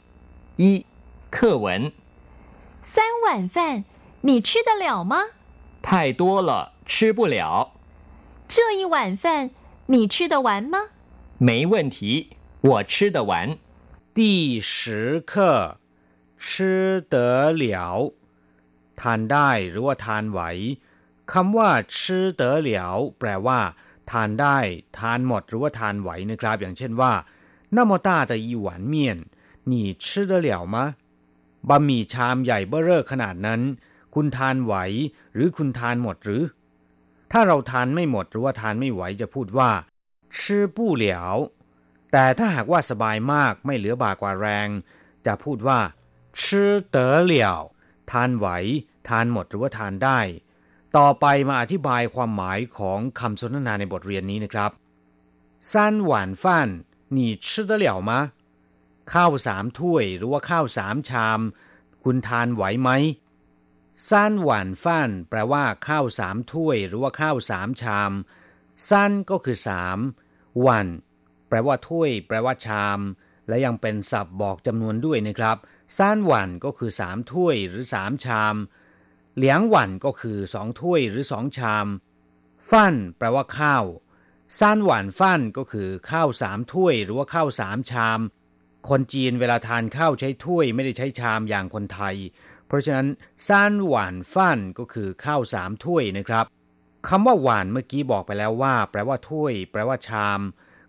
[0.57, 0.85] 一，
[1.29, 1.91] 课文
[2.79, 3.83] 三碗饭，
[4.21, 5.15] 你吃得了吗？
[5.81, 7.71] 太多了，吃不了，
[8.47, 9.51] 这一碗饭
[9.87, 10.89] 你吃得完吗？
[11.37, 12.29] 没问题，
[12.61, 13.57] 我吃得完。
[14.13, 15.77] 第十课
[16.37, 18.13] 吃得了
[18.95, 20.41] ทานได้หรือว่าทานไหว
[21.31, 21.69] คำว่า
[21.99, 23.59] ชื่อเต๋อเหลียวแปลว่า
[24.11, 24.57] ทานได้
[24.99, 27.13] ทานหมดหรือว่าทานไหวนะครับ อย่างเช่นว่า
[27.77, 28.93] 那么大的一碗面
[29.71, 30.95] 你吃得了吗
[31.69, 33.61] บะหมี่ชามใหญ่เบ้อเร่อขนาดนั้น
[34.15, 34.73] คุณทานไหว
[35.33, 36.43] หรือคุณทานหมดหรือ
[37.31, 39.71] ถ้าเราทานไม่หมดหรือว่าทานไม่ไหวจะพูดว่า
[40.35, 40.37] 吃
[40.75, 41.05] 不了
[42.11, 44.67] แต่ถ้าหากว่าสบายมากไม่เหลือบากว่าแรง
[45.25, 45.79] จะพูดว่า
[46.43, 47.59] ชื่อเต๋อเหลี่ยว
[48.11, 48.47] ทานไหว
[49.09, 50.19] ทานหมดหรือว่าทานได้
[50.97, 54.71] ต่อไปมาอธิบายความหมายของคำสนทนาในบทเรียนนี้นะครับ
[55.71, 55.73] 三
[56.09, 56.11] 碗
[56.43, 56.45] 饭
[57.15, 58.11] 你吃得了吗
[59.13, 61.39] ข้าวสามถ้วย หรือว่าข้าวสามชาม
[62.03, 62.89] คุณทานไหวไหม
[64.09, 68.11] ซันหวานฟันแปลว่า ข้าวสามถ้วย หรือว่าข้าวสามชาม
[68.89, 69.99] ซันก็คือสาม
[70.61, 70.87] หวัน
[71.47, 72.99] แปลว่าถ้วย แปลว่าชาม
[73.47, 75.57] และยังเป็นศัพท์บอกจำนวนด้วยนะครับ
[75.97, 78.55] ซานหวันก็คือสามถ้วยหรือสามชาม
[79.35, 81.87] เหลียงหวันก็คือสองถ้วยหรือสองชาม
[82.69, 83.85] ฟั่นแปลว่าข้าว
[84.58, 88.20] ซานหวานฟั่นก็คือข้าวสามถ้วยหรือว่าข้าวสามชาม
[88.88, 92.16] คนจีนเวลาทานข้าวใช้ถ้วยไม่ได้ใช้ชามอย่างคนไทย
[92.66, 93.08] เพราะฉะนั้น
[93.46, 96.44] ซานหวานฟั่นก็คือข้าวสามถ้วยนะครับ
[97.08, 100.40] คำว่าหวานเมื่อกี้บอกไปแล้วว่า แปลว่าถ้วย แปลว่าชาม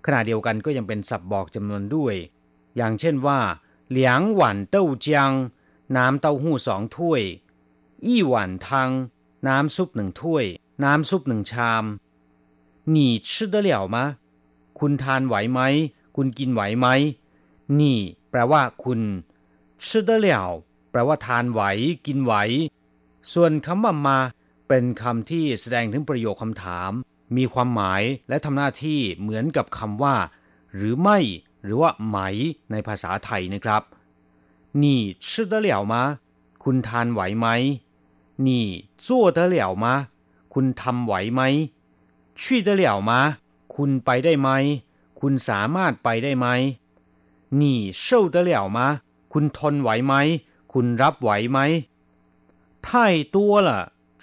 [0.06, 2.16] ขณะเดียวกันก็ยังเป็นศัพท์บอกจำนวนด้วย
[2.78, 3.40] อย่างเช่นว่า
[3.90, 5.32] เหลียงหวานเต้าเจียง
[5.98, 7.22] น้ำเต้าหู้สองถ้วย
[8.06, 8.92] อี้หวานทัง
[9.48, 10.46] น้ำซุปหนึ่งถ้วย
[10.84, 11.84] น้ำซุปหนึ่งชาม
[12.95, 12.97] 你
[13.29, 13.97] 吃得了吗
[14.79, 15.61] คุณทานไหวไหม
[16.17, 16.87] คุณกินไหวไหม
[17.81, 17.99] นี่
[18.31, 19.01] แปลว่า คุณ
[19.85, 20.29] 吃得了
[20.91, 21.61] แปลว่า ทานไหว
[22.07, 22.33] กินไหว
[23.33, 24.19] ส่วนคำว่ามา
[24.69, 26.91] เป็นคำที่แสดงถึงประโยคคำถาม
[27.37, 30.17] มีความหมายและทำหน้าที่เหมือนกับคำว่า
[30.77, 31.19] หรือไม่
[31.63, 32.19] หรือว่า ไหม
[32.71, 33.83] ในภาษาไทยนะครับ
[34.83, 34.85] 你
[35.27, 35.95] 吃得了吗
[36.65, 37.47] คุณทานไหวไหม
[38.47, 38.49] 你
[39.05, 39.87] 做得了吗
[40.55, 41.43] คุณทำไหวไหม
[42.41, 43.13] 去得了吗
[43.75, 44.51] คุณไปได้ไหม
[45.21, 46.47] คุณสามารถไปได้ไหม
[47.61, 47.63] 你
[48.05, 48.79] 受得了吗
[49.33, 50.15] คุณทนไหวไหม
[50.73, 51.59] คุณรับไหวไหม
[52.87, 52.89] 太
[53.35, 53.71] 多了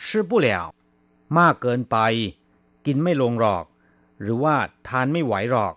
[0.02, 0.48] 吃不了
[1.38, 1.98] มากเกินไป
[2.86, 3.66] กินไม่ลงหรอก
[4.22, 4.56] หรือว่า
[4.88, 5.76] ทานไม่ไหวหรอก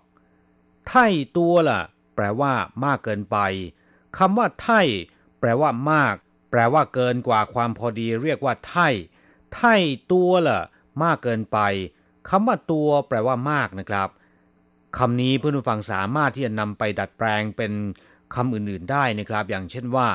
[0.89, 1.07] ไท่
[1.37, 1.81] ตัวล่ะ
[2.15, 2.53] แปลว่า
[2.85, 3.37] มากเกินไป
[4.17, 4.81] คำว่าไท่
[5.41, 6.15] แปลว่ามาก
[6.51, 8.89] แปลว่าเกินกว่าความพอดีเรียกว่าไท่
[9.55, 9.75] ไท่
[10.13, 10.61] ตัวล่ะ
[11.03, 11.59] มากเกินไป
[12.30, 14.10] คำว่าตัวแปลว่ามากนะครับ
[14.98, 17.74] คำนี้เพื่อนผู้ฟังสามารถที่จะนำไปดัดแปลงเป็น
[18.36, 20.08] คำอื่นๆได้นะครับ อย่างเช่นว่า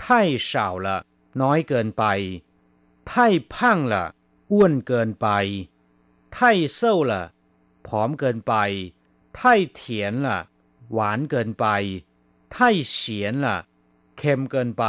[0.00, 0.96] ไท่เฉาละ
[1.42, 2.04] น้อยเกินไป
[3.08, 4.04] ไท่พังละ
[4.52, 5.28] อ้วนเกินไป
[6.34, 7.22] ไท่เศร้าละ
[7.86, 8.54] ผอมเกินไป
[9.36, 10.38] ไท่เถียนละ
[10.92, 11.66] หวานเกินไป
[12.52, 13.58] ไท่เฉียนละ
[14.18, 14.84] เค็มเกินไป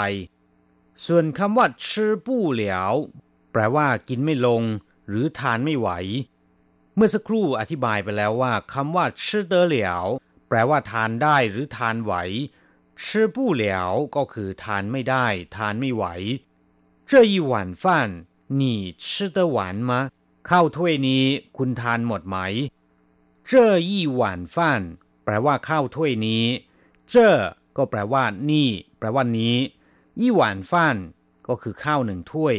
[1.06, 2.94] ส่วนคำว่าชื่อปู้เหลียว
[3.52, 4.62] แปลว่ากินไม่ลง
[5.08, 5.90] หรือทานไม่ไหว
[6.97, 10.05] เมื่อสักครู่อธิบายไปแล้วว่าคำว่าชื่อเตอเหลียว
[10.49, 12.13] แปลว่า ทานได้หรือทานไหว
[13.05, 15.27] ชื่อปู้เหลียวก็คือทานไม่ได้
[15.57, 16.05] ทานไม่ไหว
[17.11, 17.85] 这一碗饭
[18.61, 18.63] 你
[19.05, 19.93] 吃得完吗
[20.49, 21.25] ข้าวถ้วยนี้
[21.57, 22.37] คุณทานหมดไหม
[23.49, 23.51] 这
[23.89, 24.21] 一碗
[24.55, 24.57] 饭
[25.25, 26.45] แปลว่าข้าวถ้วยนี้
[27.09, 27.35] เจ้อ
[27.77, 29.57] ก็แปลว่า นี่ แปลว่านี้
[30.21, 30.73] 一碗饭
[31.49, 32.57] ก็คือข้าวหนึ่งถ้วย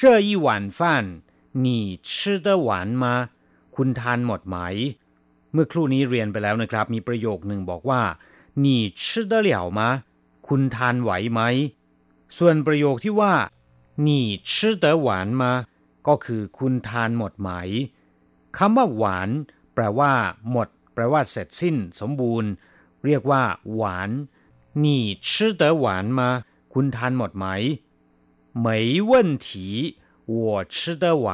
[0.00, 0.48] 这一碗
[0.78, 0.80] 饭
[1.64, 1.66] 你
[2.08, 2.70] 吃得完
[3.02, 3.04] 吗
[3.80, 4.58] คุณทานหมดไหม
[5.52, 8.02] เมื่อครู่นี้เรียนไปแล้วนะครับ มีประโยคหนึ่งบอกว่า
[8.64, 8.66] 你
[9.02, 9.80] 吃得了吗
[10.48, 11.40] คุณทานไหวไหม
[12.38, 13.34] ส่วนประโยคที่ว่า
[14.06, 14.08] 你
[14.50, 14.52] 吃
[14.82, 15.08] 得完
[15.40, 15.42] 吗
[16.06, 17.50] ก็คือคุณทานหมดไหม
[18.56, 19.30] คำว่าหวาน
[19.74, 20.12] แปลว่า
[20.50, 22.50] หมด แปลว่าเสร็จสิ้น สมบูรณ์
[23.04, 23.42] เรียกว่า
[23.74, 24.10] หวาน
[24.84, 24.86] 你
[25.28, 25.86] 吃得完
[26.18, 26.20] 吗
[26.74, 27.46] คุณทานหมดไหม
[28.64, 28.66] 没
[29.10, 29.12] 问
[29.46, 29.48] 题
[30.34, 30.36] 我
[30.74, 31.28] 吃得完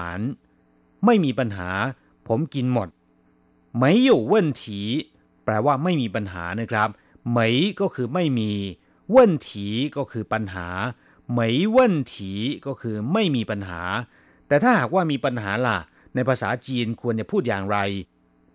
[1.04, 1.70] ไม่มีปัญหา
[2.26, 2.88] ผมกินหมด
[3.80, 4.64] 没有问题
[5.44, 6.88] แปลว่าไม่มีปัญหานะครับ
[7.32, 7.46] ไม่
[7.80, 8.52] ก็คือไม่มี
[9.14, 9.16] 问
[9.48, 9.50] 题
[9.96, 10.68] ก็คือปัญหา
[11.32, 11.78] ไม่问
[12.14, 12.14] 题
[12.66, 13.82] ก็คือไม่มีปัญหา
[14.46, 15.78] แต่ถ้าหากว่ามีปัญหาล่ะ
[16.14, 17.78] ในภาษาจีนควรจะพูดอย่างไร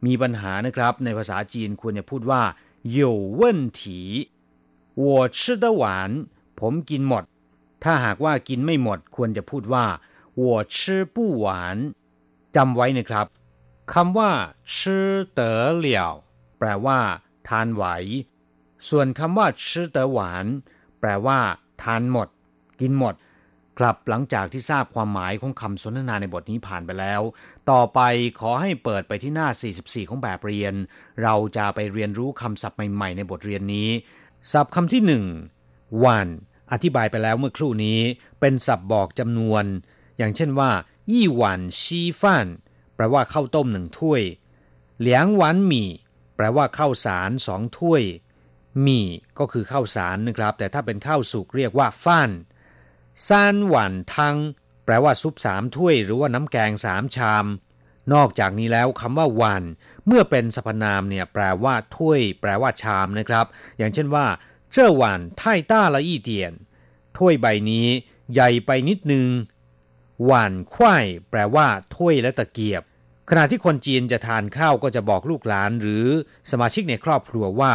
[0.05, 2.41] มีปัญหานะครับ ในภาษาจีนควรจะพูดว่า
[2.97, 2.99] 有
[3.39, 3.41] 问
[3.79, 3.81] 题
[5.03, 5.05] 我
[5.37, 5.83] 吃得完
[6.59, 7.23] ผมกินหมด
[7.83, 9.85] ถ้าหากว่ากินไม่หมด ควรจะพูดว่า
[10.41, 10.43] 我
[10.75, 10.77] 吃
[11.15, 11.45] 不完
[12.55, 13.25] จำไว้นะครับ
[13.94, 14.30] คำว่า
[14.78, 16.12] ชื่อเต๋อเหลี่ยว
[16.58, 16.98] แปลว่า
[17.48, 17.84] ทานไหว
[18.88, 20.46] ส่วนคำว่าชื่อเต๋อหวาน
[21.00, 21.38] แปลว่า
[21.82, 22.28] ทานหมด
[22.80, 23.14] กินหมด
[23.78, 27.22] ครับหลังจากที่ทราบความหมายของคำสนทนาในบทนี้ผ่านไปแล้ว
[27.70, 28.00] ต่อไป
[28.40, 30.74] ขอให้เปิดไปที่หน้า 44 ของแบบเรียน
[31.22, 33.88] เราจะไปเรียนรู้คำศัพท์ใหม่ๆ ในบทเรียนนี้
[34.52, 35.24] ศัพท์คำที่หนึ่ง
[36.04, 36.26] วัน
[36.72, 38.00] อธิบายไปแล้วเมื่อครู่นี้
[38.40, 39.64] เป็นศัพท์บอกจำนวน
[40.18, 40.70] อย่างเช่นว่า
[41.12, 42.46] ยี่หวันชีฟั่น
[42.96, 44.22] แปลว่าข้าวต้มหนึ่งถ้วย
[45.00, 45.88] เหลียงหวานหมี่
[46.36, 48.02] แปลว่าข้าวสารสองถ้วย
[48.82, 49.06] หมี่
[49.38, 52.30] ก็คือข้าวสารนะครับ แต่ถ้าเป็นข้าวสุกเรียกว่าฟ้าน
[53.26, 54.36] ซานหวานทัง
[54.84, 57.46] แปลว่าซุปสามถ้วย หรือว่าน้ำแกงสามชาม
[58.12, 59.62] นอกจากนี้แล้วคำว่าวัน
[60.06, 63.46] เมื่อเป็นสรรพนามเนี่ยแปลว่าถ้วย แปลว่าชามนะครับ
[63.78, 64.26] อย่างเช่นว่า
[64.72, 66.52] เจ้าหวานไท่ต้าละอีเตียน
[67.18, 67.86] ถ้วยใบนี้
[68.32, 69.28] ใหญ่ไปนิดนึง
[70.24, 72.82] หวานควายแปลว่าถ้วยและตะเกียบ
[73.30, 76.06] ขณะที่คนจีนจะทานข้าวก็จะบอกลูกหลานหรือ
[76.50, 77.72] สมาชิกในครอบครัวว่า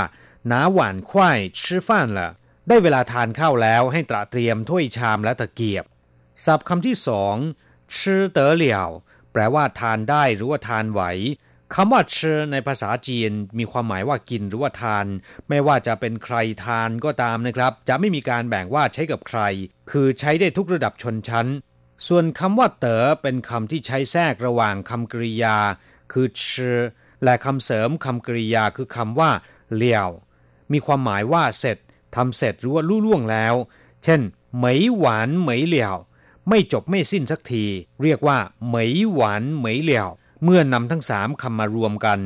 [0.51, 2.29] นาหวานควายชื่อฟ้านละ
[2.67, 5.85] ได้เวลาทานข้าวแล้วให้ตระเตรียมถ้วยชามและตะเกียบ
[6.45, 7.35] ศัพท์คำที่สอง
[7.99, 8.89] ชื่อเต๋อเหลี่ยว
[9.31, 11.01] แปลว่าทานได้หรือว่าทานไหว
[11.75, 15.05] คำว่าเชอในภาษาจีนมีความหมายว่ากินหรือว่าทาน
[15.49, 19.41] ไม่ว่าจะเป็นใครทานก็ตามนะครับ จะไม่มีการแบ่งว่าใช้กับใคร
[19.91, 21.47] คือใช้ได้ทุกระดับชนชั้น
[22.07, 25.57] ส่วนคำว่าเต๋อเป็นคำที่ใช้แทรกระหว่างคำกริยา
[26.11, 26.81] คือเชอ
[27.23, 29.31] และคำเสริมคำกริยาคือคำว่า
[29.75, 30.09] เลี่ยว
[30.71, 31.77] มีความหมายว่าเสร็จ
[32.15, 33.55] ทำเสร็จหรือว่าลู่ล่วงแล้ว
[34.03, 34.21] เช่น
[34.57, 35.95] เหมยหวานเหมยเหลี่ยว
[36.49, 37.65] ไม่จบไม่สิ้นสักที
[38.03, 40.07] เรียกว่าเหมยหวานเหมยเหลี่ยว
[40.43, 42.19] เมื่อนำทั้งสามคำมารวมกัน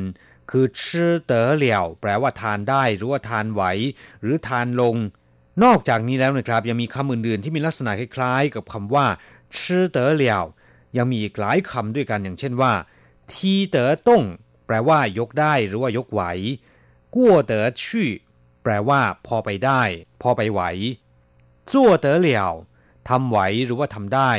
[0.50, 3.62] คือชื่อเต๋อเหลี่ยว แปลว่าทานได้หรือว่าทานไหว
[4.22, 4.96] หรือทานลง
[5.64, 9.06] นอกจากนี้แล้วนะครับยังมีคำอื่นๆที่มีลักษณะคล้ายๆ กับคำว่า
[9.60, 10.44] ชื่อเต๋อเหลียว
[10.96, 12.72] ยังมีอีกหลายคำด้วยกันอย่างเช่นว่า
[13.32, 14.22] ทีเต๋อต้ง
[14.66, 16.22] แปลว่ายกได้หรือว่ายกไหว
[17.14, 18.10] กั้วเต๋อชี่
[18.62, 19.82] แปลว่า พอไปได้
[20.22, 20.62] พอไปไหว
[21.72, 22.52] จั่วเต๋อเหลี่ยว
[23.08, 24.30] ทำไหวหรือว่าทำได้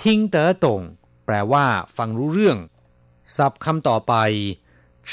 [0.00, 0.82] ทิ้งเต๋อตง
[1.26, 1.64] แปลว่า
[1.96, 2.58] ฟังรู้เรื่อง
[3.36, 4.14] ศัพท์คำต่อไป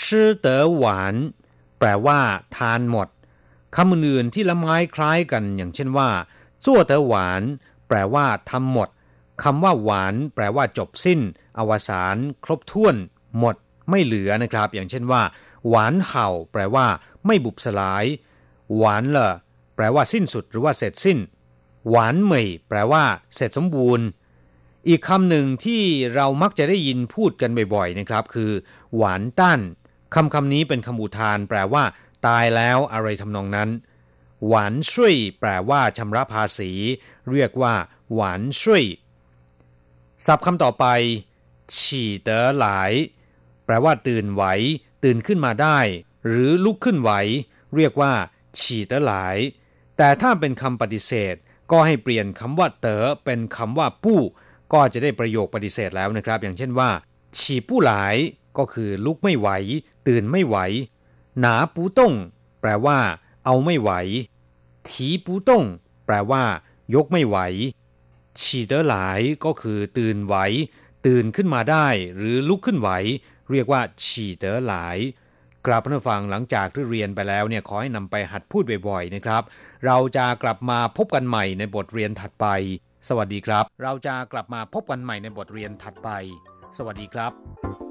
[0.04, 1.16] ชื่อเต๋อหวาน
[1.80, 2.20] แปลว่า
[2.58, 3.08] ทานหมด
[3.76, 6.10] คำอื่นที่ละไม้คล้ายกัน อย่างเช่นว่า
[6.66, 7.42] จั่วเต๋อหวาน
[7.88, 8.90] แปลว่าทำหมด
[9.44, 11.20] คำว่าหวานแปลว่าจบสิ้น
[11.60, 12.96] อวสานครบถ้วน
[13.40, 13.56] หมด
[13.90, 15.22] ไม่เหลือนะครับ อย่างเช่นว่า
[15.70, 16.86] หวานเห่า แปลว่า
[17.26, 18.06] ไม่บุบสลาย
[18.78, 19.34] หวานเลอ
[19.76, 21.18] แปลว่าสิ้นสุดหรือว่าเสร็จสิ้น
[21.90, 23.04] หวานเหมยแปลว่า
[23.36, 24.06] เสร็จสมบูรณ์
[24.88, 25.82] อีกคำหนึ่งที่
[26.16, 28.52] เรามักจะได้ยินพูดกันบ่อยๆนะครับ คือ
[28.96, 29.60] หวานตั้น
[30.16, 31.84] คำคำนี้เป็นคำอุทาน แปลว่า
[32.28, 33.70] ตายแล้วอะไรทำนองนั้น
[34.48, 36.72] หวานช่วย แปลว่าชำระภาษี
[37.32, 37.74] เรียกว่า
[38.14, 38.84] หวานช่วย
[40.26, 40.86] ศัพท์คำต่อไป
[41.78, 42.92] ฉี่เต๋อหลาย
[43.66, 44.44] แปลว่าตื่นไหว
[45.04, 45.80] ตื่นขึ้นมาได้
[46.28, 47.12] หรือลุกขึ้นไหว
[47.76, 48.14] เรียกว่า
[48.60, 49.38] ฉี่เต๋อหลาย
[49.98, 51.36] แต่ถ้าเป็นคำปฏิเสธ
[51.72, 54.22] ก็ให้เปลี่ยนคำว่าเต๋อเป็นคำว่าปู้
[54.74, 56.90] ก็จะได้ประโยคปฏิเสธแล้วนะครับ อย่างเช่นว่า
[57.38, 58.16] ฉี่ปู้หลาย
[58.58, 59.50] ก็คือลุกไม่ไหว
[60.08, 60.58] ตื่นไม่ไหว
[61.40, 62.14] หนาปูต้ง
[62.62, 62.98] แปลว่า
[63.46, 63.92] เอาไม่ไหว
[64.90, 65.64] ถีปูต้ง
[66.06, 66.44] แปลว่า
[66.96, 67.38] ยกไม่ไหว
[68.40, 70.36] ฉีเตอหลายก็คือตื่นไหว
[71.06, 72.90] ตื่นขึ้นมาได้ หรือลุกขึ้นไหว
[73.52, 74.98] เรียกว่าฉีเตอหลาย
[75.68, 79.44] กลับมาฟังหลังจากที่เรียนไปแล้วเนี่ยขอให้นำไปหัดพูดบ่อยๆนะครับ
[79.86, 82.48] เราจะกลับมาพบกันใหม่ในบทเรียนถัดไป
[83.10, 86.10] สวัสดีครับ เราจะกลับมาพบกันใหม่ในบทเรียนถัดไป
[86.78, 87.91] สวัสดีครับ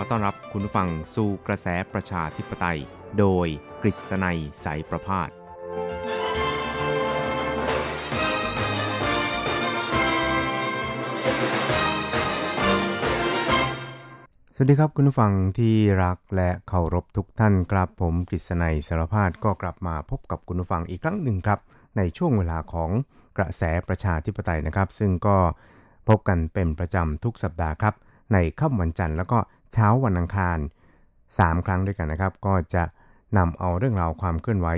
[0.00, 2.78] อต้อนรับคุณฟังสู่กระแสประชาธิปไตย
[3.18, 3.46] โดย
[3.82, 5.30] กฤษณัยสายประพาส
[14.54, 21.60] สวัสดีครับคุณผู้ฟังที่รักและเคารพทุกท่านครับผมกฤษณัยสารพาดก็กลับมาพบกับคุณผู้ฟังอีกครั้งหนึ่งครับ
[21.96, 22.90] ในช่วงเวลาของ
[23.38, 25.36] กระแสประชาธิปไตยนะครับ ซึ่งก็
[26.08, 27.94] พบกันเป็นประจำทุกสัปดาห์ครับ
[28.32, 29.38] ในค่ำวันจันทร์แล้วก็
[29.72, 30.58] เช้าวันอังคาร
[31.10, 32.84] 3 ครั้งด้วยกันนะครับ ก็จะ
[33.38, 34.68] นำเอาเรื่องราวความเคลื่อนไหว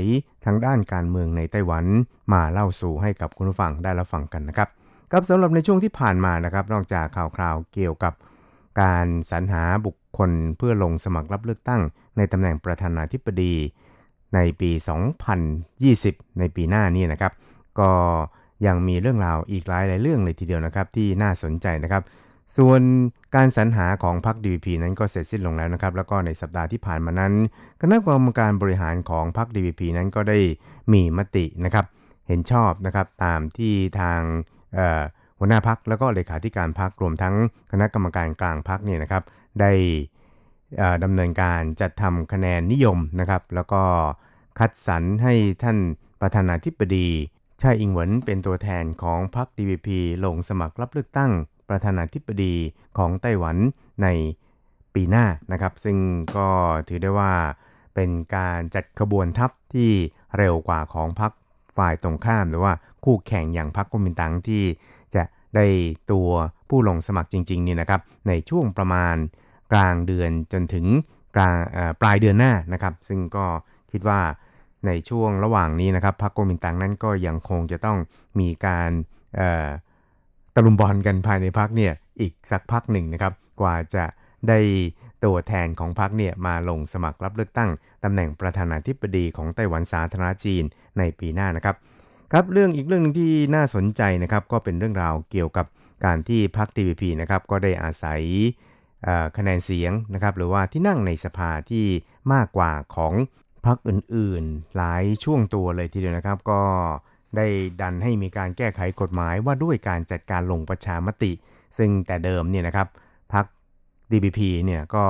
[0.45, 1.85] ทางด้านการเมืองในไต้หวัน
[2.33, 4.69] มาเล่าสู่ให้กับคุณผู้ฟังได้รับฟังกันนะครับ
[5.11, 8.15] ครับสำหรับในช่วงที่ผ่านมานะครับ นอกจากข่าวคราวเกี่ยวกับ
[8.81, 11.83] การสรรหาบุคคลเพื่อลงสมัครรับเลือกตั้ง
[12.17, 13.55] ในตำแหน่งประธานาธิบดี
[14.35, 14.71] ในปี
[15.55, 17.33] 2020 ในปีหน้านี้นะครับ
[17.81, 17.91] ก็
[18.67, 22.03] ยังมีเรื่องราวอีกหลายหลายเรื่องเลยทีเดียวนะครับ ที่น่าสนใจนะครับ
[22.57, 22.83] ส่วน
[23.37, 27.33] การสรรหาของพรรค DVP นั้นก็เสร็จสิ้นลงแล้วนะครับ แล้วก็ในสัปดาห์ที่ผ่านมานั้น
[27.81, 30.39] คณะกรรมการบริหารของพรรค DVP นั้นก็ได้
[30.93, 31.85] มีมตินะครับ
[32.29, 34.21] เห็นชอบนะครับตามที่ทาง
[35.39, 37.35] หัวหน้าพักแล้วก็เลขาธิการพักรวมทั้ง
[37.73, 39.23] คณะกรรมการกลางพักเนี่ยนะครับ
[39.61, 39.73] ได้
[41.05, 43.83] ดำเนินการจัดทำคะแนนนิยมนะครับ แล้วก็
[44.59, 45.79] คัดสรรให้ท่าน
[46.21, 47.09] ประธานาธิบดี
[47.63, 49.89] ชาอิงหวนเป็นตัวแทนของพรรค DVP
[50.25, 51.33] ลงสมัครรับเลือกตั้ง
[51.73, 52.55] ประธานาธิบดี
[52.99, 53.57] ของไต้หวัน
[54.03, 54.09] ใน
[54.95, 55.99] ปีหน้านะครับ ซึ่ง
[56.37, 56.49] ก็
[56.89, 57.33] ถือได้ว่า
[57.95, 59.91] เป็นการจัดขบวนทัพที่
[60.37, 61.33] เร็วกว่าของพรรค
[61.77, 62.73] ฝ่ายตรงข้าม หรือว่า
[63.05, 64.63] คู่แข่งอย่างพรรคกุมินตังที่
[65.15, 65.23] จะ
[65.57, 65.67] ได้
[66.13, 66.29] ตัว
[66.69, 69.17] ผู้ลงสมัครจริงๆนี่นะครับ ในช่วงประมาณ
[69.73, 70.87] กลางเดือนจนถึง
[71.37, 71.57] กลาง
[72.01, 73.47] ปลายเดือนหน้านะครับ ซึ่งก็
[73.93, 74.21] คิดว่า
[74.87, 77.99] ในช่วงระหว่างนี้นะครับพรรคโกมินตังนั้นก็ยังคงจะต้อง
[78.41, 78.91] มีการ
[80.55, 84.05] ตะลุมบอลกันภายในพรรคเนี่ยอีกสักพักหนึ่งนะครับกว่าจะ
[84.49, 84.59] ได้
[85.25, 87.71] ตัวแทนของพรรคเนี่ยมาลงสมัครรับเลือกตั้ง
[88.05, 90.65] ตำแหน่งประธานาธิบดีของไต้หวันสาธารณจีน
[90.99, 91.77] ในปีหน้านะครับ
[92.33, 95.67] ครับเรื่องอีกเรื่องนึงที่น่าสนใจนะครับก็เป็นเรื่องราวเกี่ยวกับ
[96.05, 98.23] การที่พรรค TVP นะครับก็ได้อาศัย
[99.37, 101.87] คะแนนเสียงนะครับหรือว่าที่นั่งในสภาที่
[102.33, 103.15] มากกว่าของ
[103.67, 106.63] พรรคอื่นๆ หลายช่วงตัวเลยทีเดียวนะครับ ก็
[107.37, 107.47] ได้
[107.81, 111.33] ดันให้มีการแก้ไขกฎหมายว่าด้วยการจัดการลงประชามติ
[111.79, 112.89] ซึ่งแต่เดิมเนี่ยนะครับ
[113.33, 113.47] พรรค
[114.11, 115.05] DBP เนี่ยก็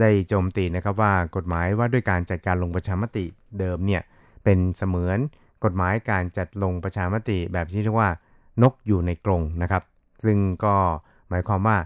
[0.00, 3.24] ได้โจมตีนะครับว่ากฎหมายว่าด้วยการจัดการลงประชามติ
[3.60, 4.02] เดิมเนี่ย
[4.44, 5.18] เป็นเสมือน
[5.64, 8.10] กฎหมายการจัดลงประชามติแบบที่เรียกว่า
[8.62, 9.82] นกอยู่ในกรงนะครับ
[10.24, 10.74] ซึ่งก็
[11.28, 11.76] หมายความว่า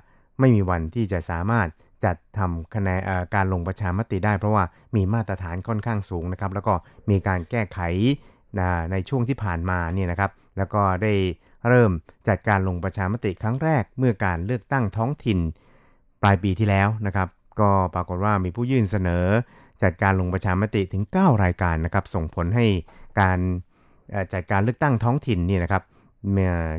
[0.41, 1.69] ไม่มีวันที่จะสามารถ
[2.05, 3.01] จัดทำคะแนน
[3.35, 4.65] การลงประชามติได้ เพราะว่า
[4.97, 6.75] มีมาตรฐานค่อนข้างสูงนะครับ แล้วก็
[7.11, 7.81] มีการแก้ไข
[8.93, 11.15] ในช่วงที่ผ่านมาเนี่ยนะครับ แล้วก็ได้
[11.69, 11.91] เริ่ม
[12.29, 15.39] จัดการลงประชามติครั้งแรกเมื่อการเลือกตั้งท้องถิ่น
[16.23, 17.29] ปลายปีที่แล้วนะครับ
[17.61, 19.25] ก็ปรากฏว่ามีผู้ยื่นเสนอ
[19.83, 22.67] จัดการลงประชามติถึง 9 รายการนะครับ ส่งผลให้
[23.21, 23.39] การ
[24.33, 25.83] จัดการเลือกตั้งท้องถิ่นนี่นะครับ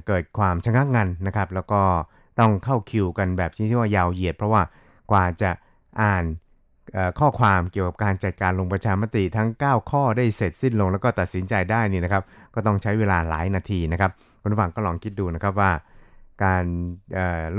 [0.08, 1.82] เกิดความชะงักงันนะครับ แล้วก็
[2.40, 4.62] ต้องเข้าคิวกันแบบที่ว่า ยาวเหยียด เพราะว่า
[5.12, 5.52] กว่าจะ
[6.02, 6.24] อ่าน
[7.20, 12.24] ข้อความเกี่ยวกับการจัดการลงประชามติทั้ง 9 ข้อได้เสร็จสิ้นลงแล้วก็ตัดสินใจได้นี่นะครับ
[12.56, 14.12] ก็ต้องใช้เวลาหลายนาทีนะครับ
[14.42, 15.72] คุณผู้ฟังก็ลองคิดดูนะครับว่า
[16.44, 16.66] การ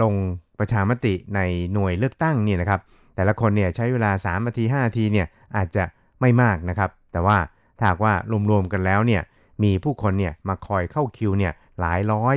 [0.03, 0.15] ลง
[0.59, 1.41] ประชามติใน
[1.73, 2.81] หน่วยเลือกตั้งนี่นะครับ
[3.17, 5.85] แต่ละคนเนี่ยใช้เวลา3นาที5นาทีเนี่ยอาจจะ
[6.21, 7.39] ไม่มากนะครับ แต่ว่า
[7.79, 8.15] ถ้าว่า
[8.51, 9.23] รวมๆกันแล้วเนี่ย
[9.63, 12.37] มีผู้คนเนี่ยมาคอยเข้าคิวเนี่ยหลายร้อย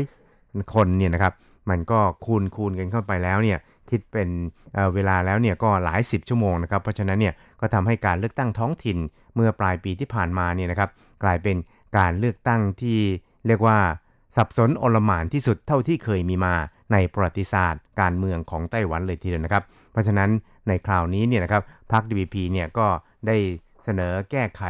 [0.75, 1.33] คนเนี่ยนะครับ
[1.69, 3.57] มันก็คูณคูณกันเข้าไปแล้วเนี่ย
[3.89, 4.29] คิดเป็น
[4.73, 8.97] เเวลาแล้วเนี่ยก็หลาย 10 ชั่วโมงนะครับ เพราะฉะนั้นเนี่ยก็ทำให้การเลือกตั้งท้องถิ่น
[9.35, 10.89] เมื่อปลายปีที่ผ่านมาเนี่ยนะครับ
[11.23, 11.55] กลายเป็น
[11.97, 12.99] การเลือกตั้งที่
[13.47, 13.77] เรียกว่า
[14.35, 16.55] สับสนอลหม่านที่สุดเท่าที่เคยมีมา
[16.91, 20.29] ในประวัติศาสตร์ การเมืองของไต้หวันเลยทีเดียวนะครับ เพราะฉะนั้น
[20.67, 22.87] ในคราวนี้เนี่ยนะครับพรรค DPP เนี่ยก็
[23.27, 23.37] ได้
[23.83, 24.63] เสนอแก้ไข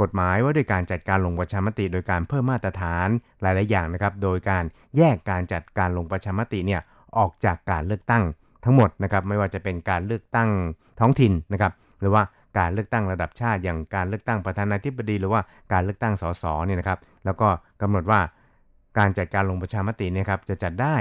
[0.00, 3.08] กฎหมายว่าด้วยการจัดการลงประชามติโดยการเพิ่มมาตรฐาน
[3.40, 4.64] หลาย ๆ อย่างนะครับ โดยการ
[4.96, 6.80] แยกการจัดการลงประชามติเนี่ย
[7.18, 8.24] ออกจากการเลือกตั้ง
[8.64, 10.48] ทั้งหมดนะครับไม่ว่าจะเป็นการเลือกตั้ง
[11.00, 12.22] ท้องถิ่นนะครับหรือว่า
[12.58, 15.40] การเลือกตั้งระดับชาติ อย่างการเลือกตั้งประธานาธิบดีหรือว่า
[15.72, 17.48] การเลือกตั้งสสเนี่ยนะครับ แล้วก็
[17.82, 18.20] กำหนดว่า
[18.98, 20.96] การจัดการลงประชามติเนี่ยครับจะจัดได้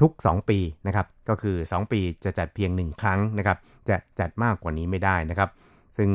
[0.00, 5.50] ทุก 2 ปีนะครับก็คือ 2 ปีจะจัดเพียง 1 ครั้งนะครับจะจัดมากกว่านี้ไม่ได้นะครับ
[5.96, 6.10] ซึ่ง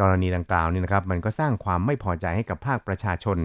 [0.00, 3.38] กรณีดังกล่าวนี่นะครับมันก็สร้างความไม่พอใจให้กับภาคประชาชน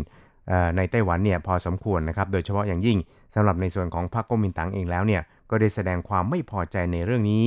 [0.77, 2.97] ในไต้หวันเนี่ยพอสมควรนะครับ โดยเฉพาะอย่างยิ่ง
[3.33, 7.45] สำหรับในส่วนของพรรคก๊กมินตั๋งเองแล้วเนี่ยก็ได้แสดงความไม่พอใจในเรื่องนี้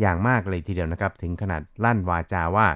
[0.00, 2.66] อย่างมากเลยทีเดียวนะครับ ถึงขนาดลั่นวาจาว่า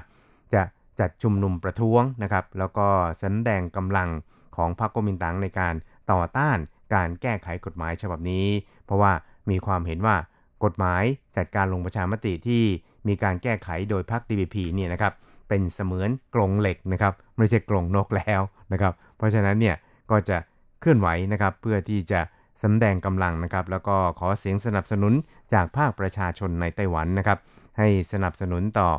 [0.53, 0.61] จะ
[0.99, 2.87] จัดชุมนุมประท้วงนะครับ แล้วก็
[3.19, 4.09] แสดงกำลัง
[4.55, 5.73] ของพรรคก๊กมินตั๋งในการ
[6.11, 6.57] ต่อต้าน
[6.93, 8.47] การแก้ไขกฎหมายฉบับนี้
[8.85, 9.11] เพราะว่า
[9.49, 10.15] มีความเห็นว่า
[10.63, 11.03] กฎหมาย
[11.37, 12.63] จัดการลงประชามติที่
[13.07, 15.13] มีการแก้ไขโดยพรรค DPP เนี่ยนะครับ
[15.49, 18.41] เป็นเสมือนกรงเหล็กนะครับไม่ใช่กรงนกแล้ว
[18.73, 19.75] นะครับ เพราะฉะนั้นเนี่ย
[20.11, 20.37] ก็จะ
[20.79, 22.21] เคลื่อนไหวนะครับเพื่อที่จะ
[22.63, 25.13] สำแดงกำลังนะครับแล้วก็ขอเสียงสนับสนุน
[25.53, 27.37] จากภาคประชาชนในไต้หวันนะครับ
[27.77, 28.89] ให้สนับสนุนต่อ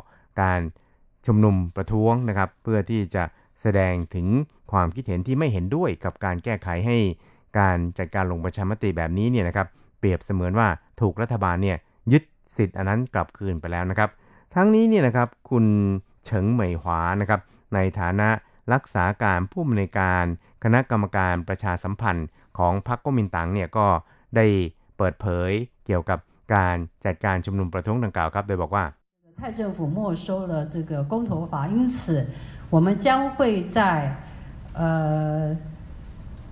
[0.42, 0.60] การ
[1.26, 3.24] ชุมนุมประท้วงนะครับ เพื่อที่จะ
[3.60, 4.26] แสดงถึง
[4.72, 6.98] ความคิดเห็นที่ไม่เห็นด้วยกับการแก้ไขให้
[7.58, 9.66] การจัดการลงประชามติแบบนี้เนี่ยนะครับ
[9.98, 10.68] เปรียบเสมือนว่า
[11.00, 11.76] ถูกรัฐบาลเนี่ย
[12.12, 12.22] ยึด
[12.56, 14.10] สิทธิ์อันนั้นกลับคืนไปแล้วนะครับ
[14.54, 15.64] ทั้งนี้เนี่ยนะครับคุณ
[16.26, 17.40] เฉิงเหมยหวานะครับ
[17.74, 18.28] ในฐานะ
[18.73, 20.25] รักษาการผู้อำนวยการ
[20.63, 22.27] คณะกรรมการประชาสัมพันธ์
[22.57, 23.87] ของพรรคก๊กมินตั๋งเนี่ยก็
[24.35, 24.45] ได้
[24.97, 25.51] เปิดเผย
[25.85, 26.19] เกี่ยวกับ
[26.55, 26.75] การ
[27.05, 28.85] จัดการชุมนุมประท้วงดังกล่าวครับโดยบอกว่า
[29.37, 31.97] 蔡政府没收了这个公投法，因此
[32.69, 33.77] 我们将会在
[34.73, 35.55] 呃，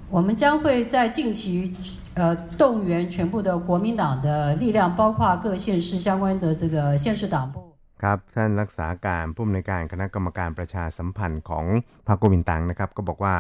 [0.10, 1.74] 我们将会在近期
[2.16, 7.70] 呃动员全部的国民党的力量，包括各县市相关的这个县市党部。
[8.03, 11.65] ครับท่านรักษาการผู้อำนวยการคณะกรรมการประชาสัมพันธ์ของ
[12.09, 13.37] พรรคก๊กมินตังนะครับ ก็บอกว่า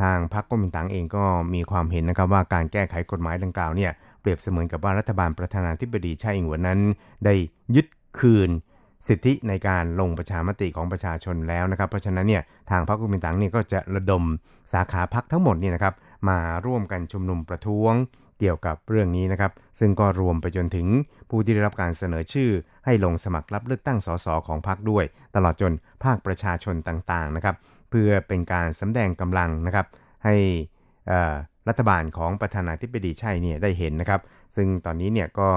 [0.00, 1.24] ทางพรรคก๊กมินตั๋งเองก็
[1.54, 6.80] มีความเห็นนะครับว่าการแก้ไขกฎหมายดังกล่าวเนี่ยเปรียบเสมือนกับว่ารัฐบาลประธานาธิบดีไช่อิงหวนนั้น
[7.24, 7.34] ได้
[7.74, 7.86] ยึด
[8.18, 8.50] คืน
[9.08, 14.24] สิทธิในการลงประชามติของประชาชนแล้วนะครับ เพราะฉะนั้นเนี่ยทางพรรคก๊กมินตั๋งเนี่ยก็จะระดม
[14.72, 15.94] สาขาพรรคทั้งหมดนี่นะครับ
[16.28, 17.92] มาร่วมกันชุมนุมประท้วง
[18.42, 20.86] เกี่ยวกับเรื่องนี้นะครับ ซึ่งก็รวมไปจนถึง
[21.30, 22.50] ผู้ที่ได้รับการเสนอชื่อ
[22.84, 25.72] ให้ลงสมัครรับเลือกตั้งสสของพรรคด้วย ตลอดจน
[26.04, 27.56] ภาคประชาชนต่างๆนะครับ
[27.90, 29.86] เพื่อเป็นการสำแดงกำลังนะครับ
[30.24, 30.34] ให้
[31.68, 34.20] รัฐบาลของประธานาธิบดีชัยเนี่ยได้เห็นนะครับ
[34.56, 35.48] ซึ่งตอนนี้เนี่ยก็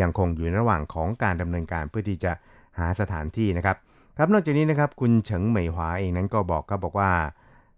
[0.00, 2.32] ยังคงอยู่ในระหว่างของการดำเนินการเพื่อที่จะ
[2.78, 3.76] หาสถานที่นะครับ
[4.18, 7.10] ครับนอกจากนี้นะครับคุณเฉิงเหมยหวาเองนั้นก็บอกครับบอกว่า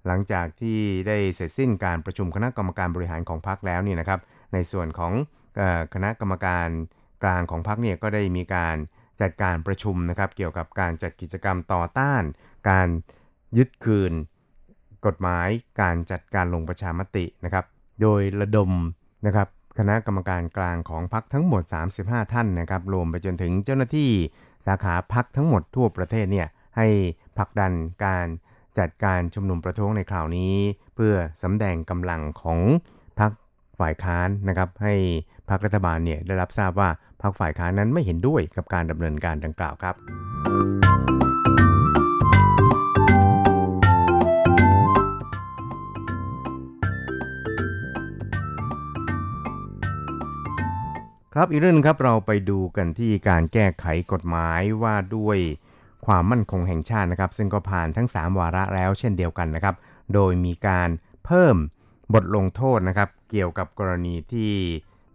[0.06, 4.20] หลังจากที่ได้เสร็จสิ้นการประชุมคณะกรรมการบริหารของพรรคแล้วเนี่ยนะครับ
[4.54, 5.12] ในส่วนของ
[5.94, 6.68] คณะกรรมการ
[7.22, 8.76] กลางของพรรคเนี่ยก็ได้มีการ
[9.20, 12.22] จัดการประชุมนะครับ เกี่ยวกับการจัดกิจกรรมต่อต้าน
[12.70, 12.88] การ
[13.56, 14.12] ยึดคืน
[15.06, 15.48] กฎหมาย
[15.80, 17.64] การจัดการลงประชามตินะครับ
[18.02, 18.70] โดยระดม
[19.26, 19.48] นะครับ
[19.78, 21.62] คณะกรรมการกลางของพรรคทั้งหมด
[21.98, 24.10] 35 ท่านนะครับ รวมไปจนถึงเจ้าหน้าที่
[24.66, 26.88] สาขาพรรคทั้งหมดทั่วประเทศเนี่ยให้
[27.38, 27.72] ผลักดัน
[28.04, 28.26] การ
[28.78, 30.54] จัดการชุมนุมประท้วงในคราวนี้
[30.94, 32.60] เพื่อสำแดงกำลังของ
[33.80, 34.94] ฝ่ายค้านนะครับ ให้
[35.48, 36.88] พรรครัฐบาลเนี่ยได้รับทราบว่า
[37.22, 39.94] พรรคฝ่ายค้านนั้นไม่เห็นด้วยกับการดำเนินการดังกล่าวครับ
[51.34, 55.38] ครับอีกเรื่องครับเราไปดูกันที่การแก้ไขกฎหมายว่าด้วย
[56.06, 59.74] ความมั่นคงแห่งชาตินะครับ ซึ่งก็ผ่านทั้ง 3 วาระแล้วเช่นเดียวกันนะครับ
[60.14, 60.88] โดยมีการ
[61.24, 61.56] เพิ่ม
[62.14, 64.52] บทลงโทษนะครับ เกี่ยวกับกรณีที่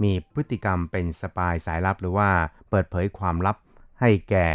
[0.03, 2.30] มีพฤติกรรมเป็นสปายสายลับ หรือว่า
[2.70, 3.57] เปิดเผยความลับ
[4.01, 4.47] ให้แก่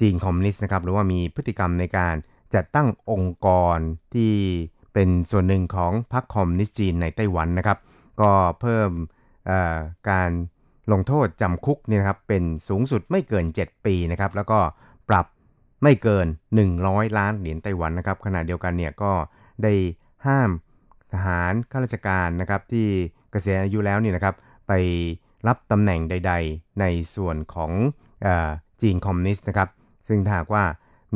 [0.00, 2.14] จีนคอมมิวนิสต์นะครับ หรือว่ามีพฤติกรรมในการ
[2.54, 3.78] จัดตั้งองค์กร
[4.14, 4.34] ที่
[4.94, 7.78] เป็นส่วนหนึ่งของพรรคคอมมิวนิสต์จีนในไต้หวันนะครับ
[8.20, 8.90] ก็เพิ่ม
[10.10, 10.30] การ
[10.92, 14.58] ลงโทษจำคุกเนี่ยครับเป็นสูงสุดไม่เกิน 7 ปีนะครับ แล้วก็
[15.08, 15.26] ปรับ
[15.82, 16.26] ไม่เกิน
[16.72, 19.12] 100 ล้านเหรียญไต้หวันนะครับขณะเดียวกันเนี่ยก็
[19.62, 19.72] ได้
[20.26, 20.50] ห้าม
[21.12, 22.86] ทหารข้าราชการนะครับที่
[23.30, 24.34] เกษียณอายุแล้วนี่นะครับ
[24.68, 24.72] ไป
[25.46, 26.84] รับตำแหน่งใด ๆ ใน
[27.14, 27.72] ส่วนของ
[28.26, 28.28] อ
[28.82, 29.68] จีนคอมมิวนิสต์นะครับ
[30.08, 30.64] ซึ่งถ้าหากว่า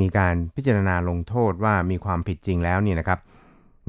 [0.01, 3.21] มีการพิจารณาลงโทษว่ามีความผิดจริงแล้วเนี่ยนะครับ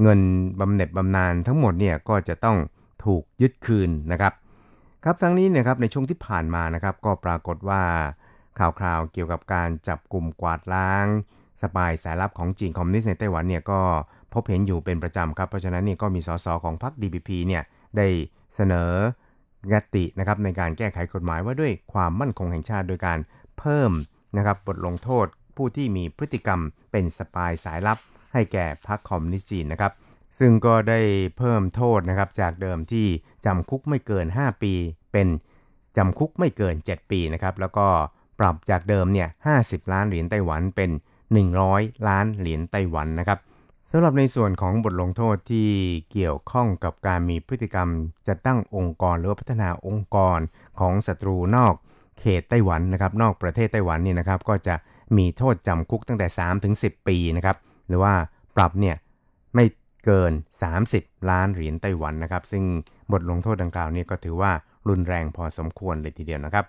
[0.02, 0.20] เงิน
[0.60, 2.56] บำเหน็จบำนาญทั้งหมดเนี่ยก็จะต้อง
[3.04, 4.32] ถูกยึดคืนนะครับ
[5.04, 7.82] ครับทั้งนี้นะครับในช่วงที่ผ่านมานะครับ ก็ปรากฏว่า
[8.58, 11.06] ข่าวคราวเกี่ยวกับการจับกลุ่มกวาดล้าง
[11.60, 13.80] สปายสายลับของจีนคอมมิวนิสต์ในไต้หวันเนี่ยก็
[14.34, 17.62] พบเห็นอยู่เป็นประจำครับ เพราะฉะนั้นนี่ก็มีสสของพรรค DPP เนี่ย
[17.96, 18.06] ได้
[18.54, 18.90] เสนอ
[19.72, 23.18] ยตินะครับในการแก้ไขกฎหมายว่าด้วยความมั่นคงแห่งชาติโดยการ
[23.58, 23.92] เพิ่ม
[24.36, 25.26] นะครับบทลงโทษ
[25.56, 26.60] ผู้ที่มีพฤติกรรม
[26.92, 27.98] เป็นสปายสายลับ
[28.32, 29.92] ให้แก่พรรคคอมมิวนิสต์จีนนะครับ
[30.38, 31.00] ซึ่งก็ได้
[31.38, 33.06] เพิ่มโทษนะครับจากเดิมที่
[33.46, 34.74] จำคุกไม่เกิน 5 ปี
[35.12, 35.28] เป็น
[35.96, 37.86] จำคุกไม่เกิน 7 ปีนะครับแล้วก็
[38.40, 39.28] ปรับจากเดิมเนี่ย
[39.60, 40.90] 50 ล้านเหรียญไต้หวันเป็น
[41.48, 43.38] 100 ล้านเหรียญไต้หวันนะครับ
[43.94, 45.68] สำหรับในส่วนของบทลงโทษที่
[46.12, 47.88] เกี่ยวข้องกับการมีพฤติกรรม
[48.26, 50.38] จะตั้งองค์กรหรือพัฒนาองค์กร
[50.80, 51.74] ของศัตรูนอก
[52.18, 54.74] เขตไต้หวันนะครับนอกประเทศไต้หวันนี่นะครับก็จะ
[55.16, 57.56] มีโทษจำคุกตั้งแต่ 3 ถึง 10 ปีนะครับ
[57.88, 58.14] หรือว่า
[58.56, 58.96] ปรับเนี่ย
[59.54, 59.64] ไม่
[60.04, 60.32] เกิน
[60.80, 62.64] 30 ล้านเหรียญไต้หวันนะครับ ซึ่ง
[63.12, 64.52] บทลงโทษดังกล่าวนี้ก็ถือว่า
[64.88, 66.64] รุนแรงพอสมควรเลยทีเดียวนะครับ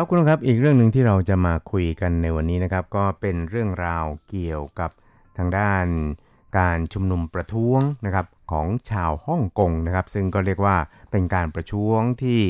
[0.00, 4.90] ครับคุณครับอีกเรื่องหนึ่งที่เราจะมาคุยกันในวันนี้นะครับ ก็เป็นเรื่องราวเกี่ยวกับ
[5.38, 5.86] ทางด้าน
[6.58, 10.76] การชุมนุมประท้วงนะครับของชาวฮ่องกงนะครับ ซึ่งก็เรียกว่า
[11.10, 12.40] เป็นการประท้วงที่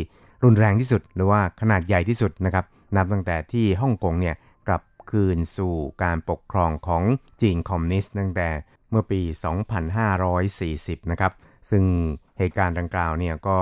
[0.44, 2.64] รุนแรงที่สุด หรือว่าขนาดใหญ่ที่สุดนะครับ
[2.96, 4.34] นับตั้งแต่ที่ฮ่องกงเนี่ย
[4.66, 7.02] กลับคืนสู่การปกครองของ
[7.40, 8.48] จีนคอมมิวนิสต์ตั้งแต่
[8.90, 9.20] เมื่อปี
[10.56, 11.32] 2540 นะครับ
[11.70, 11.84] ซึ่ง
[12.38, 13.58] เหตุการณ์ดังกล่าวเนี่ยก็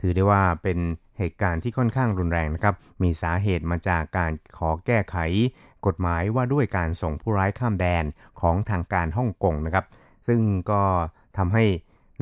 [0.00, 0.78] ถือได้ว่าเป็น
[1.18, 5.16] เหตุการณ์ที่ค่อนข้างรุนแรงนะครับ มีสาเหตุมาจากการขอแก้ไข
[5.86, 8.04] กฎหมายว่าด้วยการส่งผู้ร้ายข้ามแดน
[8.40, 9.84] ของทางการฮ่องกงนะครับ
[10.28, 10.40] ซึ่ง
[10.70, 10.82] ก็
[11.36, 11.64] ทำให้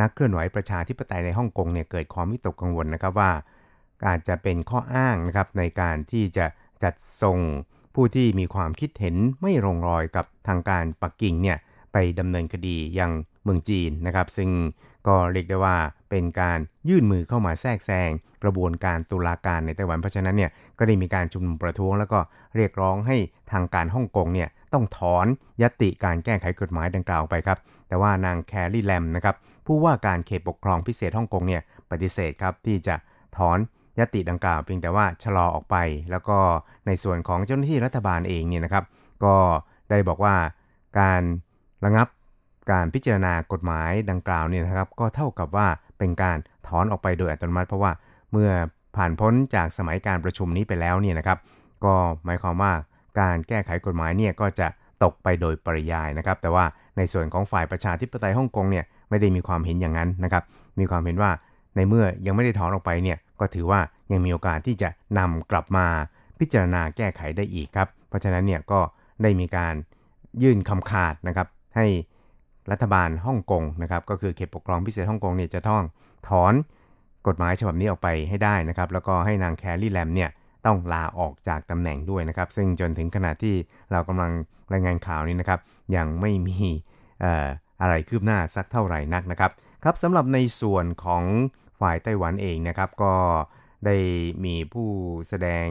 [0.01, 3.31] นักเคลื่อนไหวประชาธิปไตยในฮ่องกงเนี่ยเกิดความวิตกกังวลนะครับว่า
[4.07, 6.47] อาจจะเป็นข้ออ้างนะครับในการที่จะ
[6.83, 7.39] จัดส่ง
[7.95, 11.59] ผู้ที่มีความคิดเห็นไม่ลงรอยกับทางการปักกิ่งเนี่ย
[11.93, 13.11] ไปดำเนินคดียัง
[13.43, 14.51] เมืองจีนนะครับ ซึ่ง
[15.07, 15.77] ก็เรียกได้ว่า
[16.11, 18.11] เป็นการยื่นมือเข้ามาแทรกแซง
[18.43, 22.19] กระบวนการตุลาการในไต้หวันเพราะฉะนั้นเนี่ยก็ได้มีการชุมนุมประท้วง แล้วก็
[22.57, 23.17] เรียกร้องให้
[23.53, 25.27] ทางการฮ่องกงเนี่ยต้องถอน
[25.63, 29.37] ยติการแก้ไขกฎหมายดังกล่าวไปครับ แต่ว่านางแคลรี่แลมนะครับ
[29.67, 32.95] ผู้ว่าการเขตปกครองพิเศษฮ่องกงเนี่ยปฏิเสธครับที่จะ
[33.37, 33.59] ถอน
[33.99, 35.77] ยติดังกล่าวเพียงแต่ว่าชะลอออกไป
[36.11, 36.39] แล้วก็
[36.87, 38.85] ในส่วนของเจ้าหน้าที่รัฐบาลเองเนี่ยนะครับ
[39.25, 39.35] ก็
[39.91, 40.35] ได้บอกว่า
[41.01, 41.23] การ
[41.85, 42.09] ระงับ
[42.71, 47.93] การพิจารณากฎหมายดังกล่าวเนี่ยนะครับ ก็เท่ากับว่าเป็นการถอนออกไปโดยอัตโนมัติ เพราะว่า
[48.33, 48.51] เมื่อ
[48.97, 51.39] ผ่านพ้นจากสมัยการประชุมนี้ไปแล้วเนี่ยนะครับ
[51.85, 51.95] ก็
[52.25, 52.73] หมายความว่า
[53.21, 54.67] การแก้ไขกฎหมายเนี่ยก็จะ
[55.03, 56.65] ตกไปโดยปริยายนะครับ แต่ว่า
[56.97, 60.43] ในส่วนของฝ่ายประชาธิปไตยฮ่องกงเนี่ยไม่ได้มีความเห็นอย่างนั้นนะครับ
[60.79, 61.31] มีความเห็นว่า
[61.77, 63.81] ในเมื่อยังไม่ได้ถอนออกไปเนี่ยก็ถือว่า
[64.13, 64.89] ยังมีโอกาสที่จะ
[65.19, 65.87] นำกลับมา
[66.39, 68.81] พิจารณาแก้ไขได้อีกครับ เพราะฉะนั้นเนี่ยก็
[69.23, 69.75] ได้มีการ
[70.43, 71.87] ยื่นคำขาดนะครับ ให้
[72.71, 75.83] รัฐบาลฮ่องกงนะครับก็คือเขตปกครองพิเศษฮ่องกงเนี่ยจะต้อง
[76.29, 76.55] ถอน
[77.27, 80.31] กฎหมายฉบับนี้ออกไปให้ได้นะครับแล้วก็ให้นางแคลรี่แลมเนี่ย
[80.67, 83.55] ต้องลาออกจากตำแหน่งด้วยนะครับ ซึ่งจนถึงขณะที่
[83.93, 84.33] เรากำลัง
[84.73, 85.61] รายงานข่าวนี้นะครับ
[85.97, 86.59] ยังไม่มี
[87.81, 89.51] อะไรคืบหน้าสักเท่าไหร่นักนะครับ
[89.83, 91.23] ครับสำหรับในส่วนของ
[91.81, 93.15] ฝ่ายไต้หวันเองนะครับ ก็
[93.87, 93.97] ได้
[94.45, 94.89] มีผู้
[95.29, 95.67] แสดง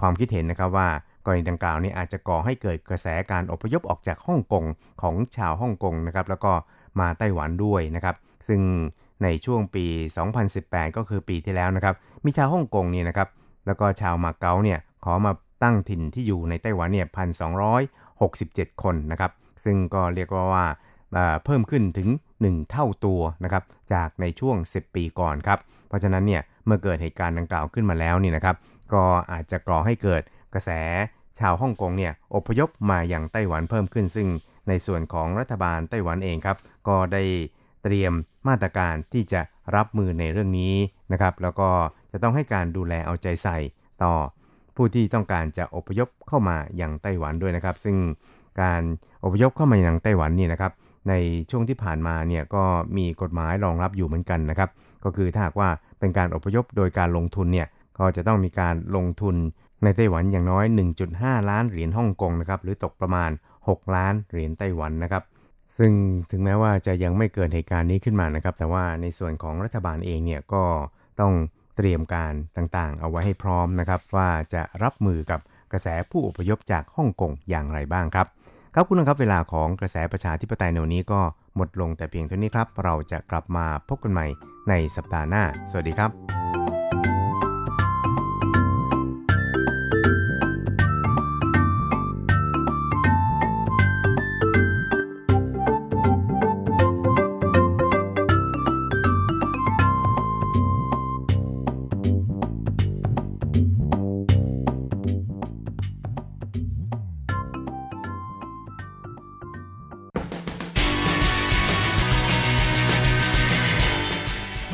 [0.00, 0.88] ความคิดเห็นนะครับว่า
[1.24, 4.64] กรณีดังกล่าวนี้อาจจะก่อให้เกิดกระแสการอพยพออกจากฮ่องกง
[5.02, 6.52] ของชาวฮ่องกงนะครับแล้วก็
[7.00, 8.16] มาไต้หวันด้วยนะครับ
[8.48, 8.60] ซึ่ง
[9.22, 9.84] ในช่วงปี
[10.40, 11.94] 2018 ก็คือปีที่แล้วนะครับ
[12.24, 13.28] มีชาวฮ่องกงนี่นะครับ
[13.66, 17.06] แล้วก็ชาวมาเก๊าเนี่ยขอมาตั้งถิ่นที่อยู่ในไต้หวันเนี่ย
[17.74, 19.32] 1,267 คนนะครับ
[19.64, 20.66] ซึ่งก็เรียกว่าว่า
[21.44, 22.08] เพิ่มขึ้นถึง
[22.40, 25.58] 1 เท่าตัวนะครับ จากในช่วง 10 ปีก่อนครับ
[25.88, 28.56] เพราะฉะนั้นเนี่ย เมื่อเกิดเหตุการณ์ดังกล่าวขึ้นมาแล้วนี่นะครับ
[28.92, 29.02] ก็
[29.32, 30.22] อาจจะก่อให้เกิด
[30.54, 30.70] กระแส
[31.38, 34.28] ชาวฮ่องกงเนี่ยอพยพมาอย่างไต้หวันเพิ่มขึ้น ซึ่ง
[34.68, 37.22] ในส่วนของรัฐบาลไต้หวันเองครับ ก็ได้
[37.82, 38.12] เตรียม
[38.48, 39.40] มาตรการที่จะ
[39.76, 40.74] รับมือในเรื่องนี้
[41.12, 41.68] นะครับ แล้วก็
[42.12, 43.58] จะต้องให้การดูแลเอาใจใส่
[44.02, 44.12] ต่อ
[44.76, 47.96] ผู้ที่ต้องการจะอพยพเข้ามาอย่างไต้หวันด้วยนะครับ ซึ่ง
[48.62, 48.82] การ
[49.24, 50.72] อพยพเข้ามาอย่างไต้หวันนี่นะครับ
[51.08, 51.14] ใน
[51.50, 52.64] ช่วงที่ผ่านมาเนี่ยก็
[52.96, 54.70] มีกฎหมายรองรับอยู่เหมือนกันนะครับ
[55.04, 59.36] ก็คือถ้าหากว่าเป็นการอพยพโดยการลงทุนเนี่ยก็จะต้องมีการลงทุน
[59.84, 60.64] ในไต้หวันอย่างน้อย
[61.06, 63.30] 1.5 ล้านเหรียญฮ่องกงนะครับหรือตกประมาณ
[63.62, 65.22] 6 ล้านเหรียญไต้หวันนะครับ
[65.78, 65.92] ซึ่ง
[66.30, 70.64] ถึงแม้ว่าจะยังไม่เกิดเหตุการณ์นี้ขึ้นมานะครับ แต่ว่าในส่วนของรัฐบาลเองเนี่ยก็
[71.20, 71.32] ต้อง
[71.76, 75.40] เตรียมการต่างๆ เอาไว้ให้พร้อมนะครับว่าจะรับมือกับ
[75.72, 78.26] กระแสผู้อพยพจากฮ่องกงอย่างไรบ้างครับ
[78.74, 81.20] ครับคุณครับเวลาของกระแสประชาธิปไตยในวันนี้ก็
[81.56, 84.26] หมดลงแต่เพียงเท่านี้ครับ เราจะกลับมาพบกันใหม่
[84.68, 86.59] ในสัปดาห์หน้า สวัสดีครับ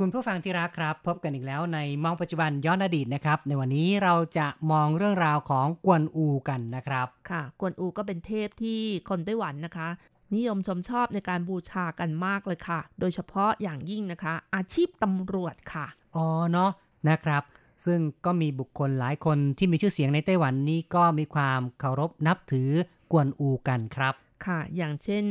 [0.00, 9.88] คุณผู้ฟังที่รักครับ พบกันอีกแล้วในมองปัจจุบันย้อนอดีตนะครับ ในวันนี้เราจะมองเรื่องราวของกวนอูกันนะครับค่ะ กวนอูก็เป็นเทพที่คนไต้หวันนะคะ
[10.34, 15.86] นิยมชมชอบในการบูชากันมากเลยค่ะ โดยเฉพาะอย่างยิ่งนะคะ อาชีพตำรวจค่ะ
[16.16, 16.70] อ๋อเนาะ
[17.08, 17.42] นะครับ
[17.84, 22.70] ซึ่งก็มีบุคคลหลายคนที่มีชื่อเสียงในไต้หวันนี้ก็มีความเคารพนับถือ
[23.12, 24.14] กวนอูกันครับ
[24.46, 25.24] ค่ะ อย่างเช่น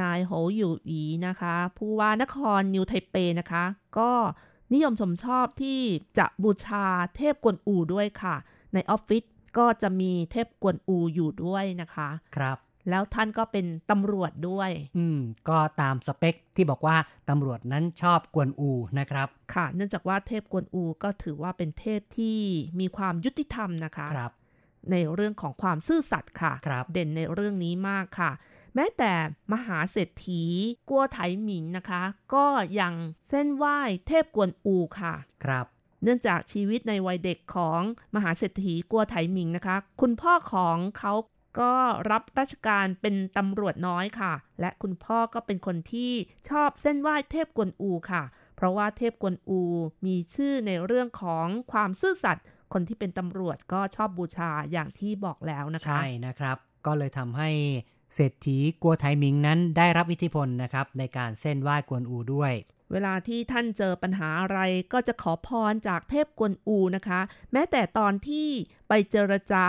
[0.00, 3.64] นายโหอยู่อีนะคะ ผู้ว่านครนิวไทเปนะคะ
[3.98, 4.10] ก็
[4.72, 5.80] นิยมชมชอบที่
[6.18, 6.86] จะบูชา
[7.16, 8.36] เทพกวนอูด้วยค่ะ
[8.74, 9.24] ในออฟฟิศ
[9.58, 12.58] ก็จะมีเทพกวนอูอยู่ด้วยนะคะ ครับ
[12.90, 16.96] แล้วท่านก็เป็นตำรวจด้วย อืม ก็ตามสเปคที่บอกว่า
[17.28, 22.38] ตำรวจนั้นชอบกวนอูนะครับ ค่ะ เนื่องจากว่าเทพกวนอูก็ถือว่าเป็นเทพที่
[22.80, 24.32] มีความยุติธรรมนะคะ ครับ
[24.90, 28.30] ในเรื่องของความซื่อสัตย์ค่ะครับเด่นในเรื่องนี้มากค่ะ
[28.80, 29.14] แม้แต่
[29.52, 30.42] มหาเศรษฐี
[30.90, 32.02] กัวไถหมิงนะคะ
[32.34, 32.46] ก็
[32.80, 32.94] ยัง
[33.28, 35.14] เส้นไหว้เทพกวนอูค่ะ
[35.44, 35.66] ครับ
[36.02, 37.80] เนื่องจากชีวิตในวัยเด็กของ
[38.14, 41.14] มหาเศรษฐีกัวไถหมิงนะคะ คุณพ่อของเขา
[41.60, 41.74] ก็
[42.10, 46.12] รับราชการเป็นตำรวจน้อยค่ะ และคุณพ่อก็เป็นคนที่
[46.50, 48.22] ชอบเส้นไหว้เทพกวนอูค่ะ
[48.56, 49.60] เพราะว่าเทพกวนอู
[50.06, 56.56] มีชื่อในเรื่องของความซื่อสัตย์คนที่เป็นตำรวจก็ชอบบูชาอย่างที่บอกแล้วนะคะ ใช่นะครับ
[56.86, 57.50] ก็เลยทำให้
[58.14, 62.52] เศรษฐีกัวไทหมิงนั้นได้รับอิทธิพลนะครับในการเส้นไหว้กวนอูด้วย
[62.92, 64.58] เวลาที่ท่านเจอปัญหาอะไร
[64.92, 67.20] ก็จะขอพรจากเทพกวนอูนะคะ
[67.52, 68.48] แม้แต่ตอนที่
[68.88, 69.66] ไปเจรจา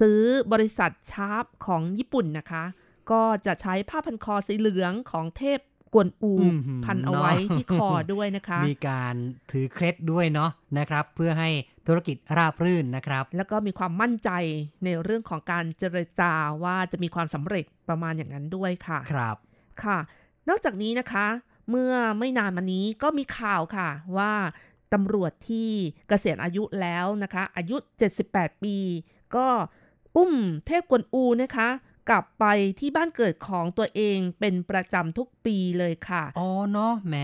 [0.00, 0.20] ซื้อ
[0.52, 2.64] บริษัทชาร์ปของญี่ปุ่นนะคะ
[3.10, 5.58] ก็จะใช้ผ้าพันคอสีเหลืองของเทพ
[5.94, 9.14] กวนอูอื้อหือพันเอาไว้เนอะที่คอด้วยนะคะ มีการ
[9.50, 11.50] ถือเคล็ดด้วยเนาะนะครับ เพื่อให้
[11.86, 14.30] ธุรกิจราบรื่นนะครับ แล้วก็มีความมั่นใจ
[14.84, 16.32] ในเรื่องของการเจรจา
[16.64, 19.36] ว่าจะมีความสำเร็จประมาณอย่างนั้นด้วยค่ะครับ
[19.82, 19.98] ค่ะ
[20.48, 21.26] นอกจากนี้นะคะ
[21.70, 24.32] เมื่อไม่นานมานี้ก็มีข่าวค่ะว่า
[24.92, 25.68] ตำรวจที่
[26.08, 27.76] เกษียณอายุแล้วนะคะ อายุ
[28.20, 28.76] 78 ปี
[29.36, 29.46] ก็
[30.16, 30.32] อุ้ม
[30.66, 31.68] เทพกวนอูนะคะ
[32.08, 32.44] กลับไป
[32.80, 37.14] ที่บ้านเกิดของตัวเองเป็นประจำทุกปีเลยค่ะ อ๋อเนาะแหม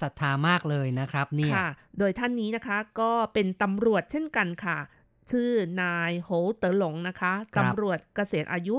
[0.00, 1.68] ศรัทธามากเลยนะครับเนี่ยค่ะ
[1.98, 4.78] โดยท่านนี้นะคะก็เป็นตำรวจเช่นกันค่ะ
[5.30, 5.50] ชื่อ
[5.82, 8.78] นายโหเต๋อหลงนะคะตำรวจเกษียณอายุ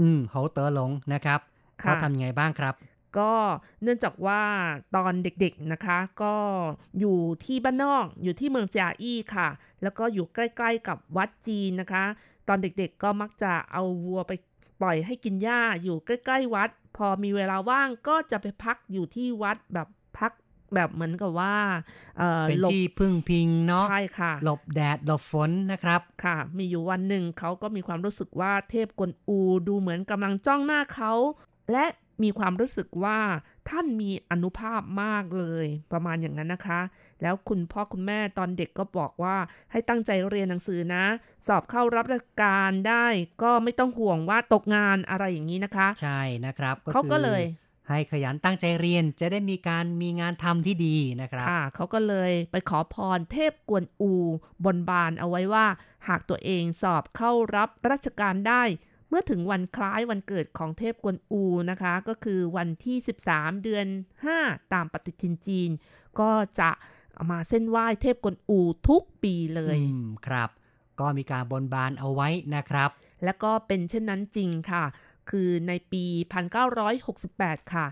[0.00, 1.40] อืมโหเตอหลงนะครับ
[1.82, 2.74] ค่ะเขาทำยังไงบ้างครับ
[3.18, 3.32] ก็
[3.82, 4.42] เนื่องจากว่า
[4.96, 6.34] ตอนเด็กๆนะคะ ก็
[7.00, 9.48] อยู่ที่บ้านนอกอยู่ที่เมืองจาอี้ค่ะ
[9.82, 12.04] แล้วก็อยู่ใกล้ๆกับวัดจีนนะคะ
[12.48, 14.32] ตอนเด็กๆก็มักจะเอาวัวไป
[14.80, 20.32] ปล่อยให้กินหญ้าอยู่ใกล้ๆวัด พอมีเวลาว่างก็จะไปพักอยู่ที่วัดแบบพัก
[20.74, 21.54] แบบเหมือนกับว่า
[22.18, 31.12] เอ่อเป็นหลบที่พึ่งพิงเนาะใช่ค่ะ หลบแดดหลบฝนนะครับค่ะ มีอยู่วันหนึ่งเขาก็มีความรู้สึกว่าเทพกวนอูดูเหมือนกำลังจ้องหน้าเขา
[31.72, 31.84] และ
[32.22, 33.18] มีความรู้สึกว่า
[33.68, 36.80] ท่านมีอนุภาพมากเลยประมาณอย่างนั้นนะคะ
[37.22, 39.36] แล้วคุณพ่อคุณแม่ตอนเด็กก็บอกว่า
[39.70, 41.04] ให้ตั้งใจเรียนหนังสือนะ
[41.46, 43.06] สอบเข้ารับราชการได้
[43.42, 54.12] ก็ไม่ต้องห่วงว่าตกงานอะไรอย่างนี้นะคะ ใช่นะครับเขาก็เลยคือให้ขยันตั้งใจเรียนจะได้มีการมีงานทำที่ดีนะครับค่ะเขาก็เลยไปขอพรเทพกวนอู
[54.64, 55.66] บนบานเอาไว้ว่า
[56.08, 58.62] หากตัวเองสอบเข้ารับราชการได้
[59.08, 62.96] เมื่อถึงวันคล้ายวันเกิดของเทพกวนอูนะคะ ก็คือวันที่
[63.30, 63.86] 13 เดือน
[64.30, 65.70] 5 ตามปฏิทินจีน
[66.20, 66.30] ก็
[66.60, 66.70] จะ
[67.14, 70.48] เอามาเส้นไหว้เทพกวนอูทุกปีเลยอืมครับ
[71.00, 72.90] ก็มีการบนบานเอาไว้นะครับ
[73.24, 74.84] และก็เป็นเช่นนั้นจริงค่ะ
[75.30, 76.04] คือในปี
[76.88, 77.86] 1968 ค่ะ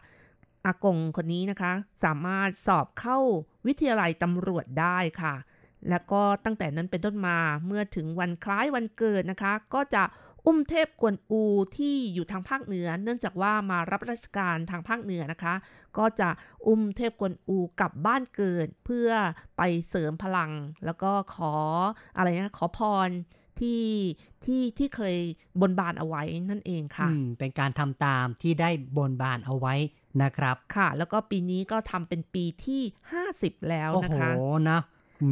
[0.66, 1.72] อากงคนนี้นะคะ
[2.04, 3.18] สามารถสอบเข้า
[3.66, 5.34] วิทยาลัยตำรวจได้ค่ะ
[5.90, 10.02] แล้วก็ตั้งแต่นั้นเป็นต้นมาเมื่อถึงวันคล้ายวันเกิดนะคะ ก็จะ
[10.46, 11.42] อุ้มเทพกวนอู
[11.76, 15.54] ที่อยู่ทางภาคเหนือ เนื่องจากว่ามารับราชการทางภาคเหนือนะคะ
[15.98, 16.28] ก็จะ
[16.66, 19.10] อุ้มเทพกวนอูกลับบ้านเกิดเพื่อ
[19.56, 20.50] ไปเสริมพลัง
[20.84, 21.54] แล้วก็ขอ
[22.16, 23.10] อะไรนะขอพร
[23.60, 23.84] ที่
[24.44, 25.16] ที่ที่เคย
[25.60, 29.74] บนบานเอาไว้นั่นเองค่ะอืมเป็นการทำตามที่ได้บนบานเอาไว้
[30.22, 32.82] นะครับ ค่ะ แล้วก็ปีนี้ก็ทำเป็นปีที่
[33.24, 34.30] 50 แล้วโอ้นะโหคะ
[34.70, 34.80] นะ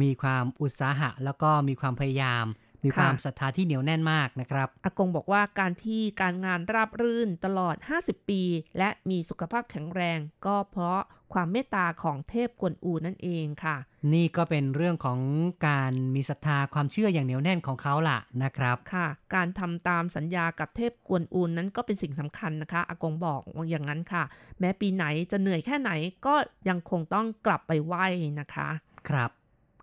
[0.01, 2.45] มีความอุตสาหะ แล้วก็มีความพยายาม
[2.85, 8.41] มีความค่ะศรัทธาที่เหนียวแน่นมากนะครับอากงบอกว่าการที่การงานราบรื่นตลอด 50 ปี
[8.77, 11.01] และมีสุขภาพแข็งแรง ก็เพราะ
[11.33, 13.75] ความเมตตาของเทพกวนอูนั่นเองค่ะ
[14.13, 15.19] นี่ก็เป็นเรื่องของ
[15.67, 24.23] การมีศรัทธาความเชื่ออย่างเหนียวแน่นของเขาล่ะนะครับค่ะ การทำตามสัญญากับเทพกวนอูนนั้นก็เป็นสิ่งสำคัญนะคะอากงบอกว่าอย่างนั้นค่ะ
[24.59, 25.91] แม้ปีไหนจะเหนื่อยแค่ไหน
[26.25, 26.35] ก็
[26.69, 28.05] ยังคงต้องกลับไปไหว้
[28.39, 28.69] นะคะ
[29.09, 29.31] ครับ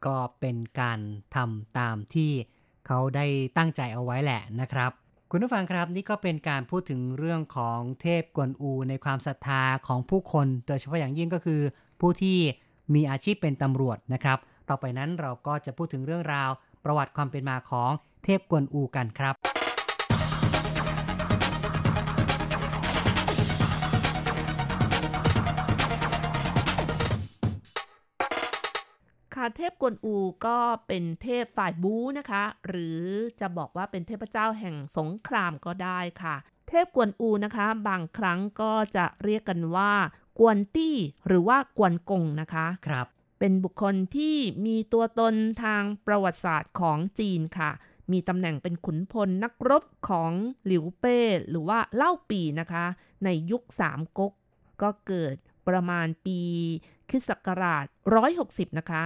[0.06, 1.00] ก็เป็นการ
[1.34, 2.32] ทำตามที่
[2.86, 3.26] เขาได้
[3.56, 4.90] ตั้งใจเอาไว้แหละนะครับ
[5.30, 11.60] คุณผู้ฟังครับนี่ก็เป็นการพูดถึงเรื่องของเทพกวนอูในความศรัทธาของผู้คน โดยเฉพาะอย่างยิ่งก็คือ
[12.00, 12.38] ผู้ที่
[12.94, 14.38] มีอาชีพเป็นตำรวจนะครับ
[14.68, 16.50] ต่อไปนั้นเราก็จะพูดถึงเรื่องราว
[16.84, 17.90] ประวัติความเป็นมาของ
[18.24, 19.61] เทพกวนอูกันครับ
[29.56, 30.16] เทพกวนอู
[30.46, 33.00] ก็เป็นเทพฝ่ายบู๊นะคะ หรือ
[33.40, 36.36] จะบอกว่าเป็นเทพเจ้าแห่งสงครามก็ได้ค่ะ
[36.68, 39.92] เทพกวนอูนะคะ บางครั้งก็จะเรียกกันว่า
[40.38, 43.06] กวนตี้หรือว่ากวนกงนะคะครับ
[43.38, 44.36] เป็นบุคคลที่
[44.66, 45.34] มีตัวตน
[45.64, 47.70] ทางประวัติศาสตร์ของจีนค่ะ
[48.12, 50.32] มีตำแหน่งเป็นขุนพลนักรบของ
[50.66, 51.18] หลิวเป้
[51.48, 52.84] หรือว่าเล่าปีนะคะ
[53.24, 54.32] ในยุคสามก๊ก
[54.82, 55.34] ก็เกิด
[55.68, 56.38] ประมาณปี
[57.08, 57.84] คริสต์ศักราช
[58.32, 59.02] 160 นะคะ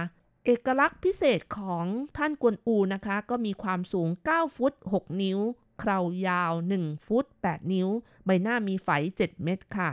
[0.49, 1.85] เอกลักษณ์พิเศษของ
[2.17, 5.39] ท่านกวนอูนะคะ ก็มีความสูง 9 ฟุต 6 นิ้ว
[5.79, 7.87] เครายาว 1 ฟุต 8 นิ้ว
[8.25, 9.91] ใบหน้ามีไฝ 7 เม็ดค่ะ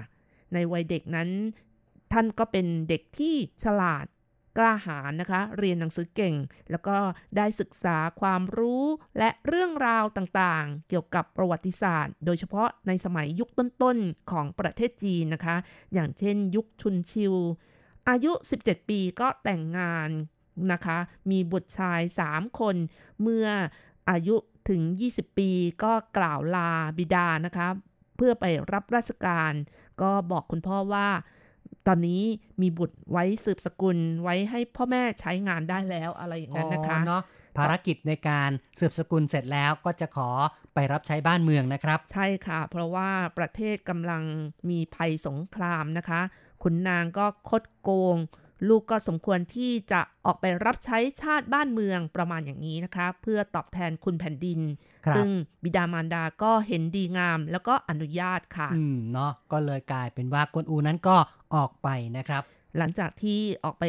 [0.52, 1.28] ในวัยเด็กนั้น
[2.12, 3.34] ท่านก็เป็นเด็กที่
[3.64, 4.07] ฉลาด
[4.59, 6.34] กล้าหาญนะคะ เรียนหนังสือเก่ง
[6.70, 6.96] แล้วก็
[7.36, 8.84] ได้ศึกษาความรู้
[9.18, 15.57] และเรื่องราวต่างๆ เกี่ยวกับประวัติศาสตร์ โดยเฉพาะในสมัยยุคต้นๆ ของประเทศจีนนะคะ
[15.92, 17.34] อย่างเช่นยุคชุนชิว
[18.09, 18.32] อายุ
[18.62, 20.11] 17 ปีก็แต่งงาน
[20.72, 20.98] นะคะ
[21.30, 22.00] มีบุตรชาย
[22.30, 22.76] 3 คน
[23.22, 23.46] เมื่อ
[24.11, 24.36] อายุ
[24.68, 25.50] ถึง 20 ปี
[25.82, 27.68] ก็กล่าวลาบิดานะคะ
[28.16, 29.52] เพื่อไปรับราชการ
[30.02, 31.09] ก็บอกคุณพ่อว่า
[31.86, 32.22] ตอนนี้
[32.61, 37.22] มีบุตรไว้สืบสกุลไว้ให้พ่อแม่ใช้งานได้แล้วอะไรอย่างนั้นนะคะอ๋อเนาะ
[37.59, 38.50] ภารกิจในการ
[38.80, 40.28] สืบสกุลเสร็จแล้วก็จะขอ
[40.74, 44.22] ไปรับใช้บ้านเมืองนะครับ ใช่ค่ะ เพราะว่าประเทศกำลัง
[44.70, 46.20] มีภัยสงครามนะคะ
[46.62, 48.16] ขุนนางก็คดโกง
[48.69, 54.61] ลูกก็สมควรที่จะออกไปรับใช้ชาติบ้านเมืองประมาณอย่างนี้นะคะ เพื่อตอบแทนคุณแผ่นดิน
[55.07, 55.29] ครับซึ่ง
[55.65, 61.17] บิดามารดาก็เห็นดีงาม แล้วก็อนุญาตค่ะ อืมเนาะก็เลยกลายเป็นว่ากวนอูนั้นก็
[61.55, 62.43] ออกไปนะครับ
[62.79, 63.85] หลังจากที่ออกไป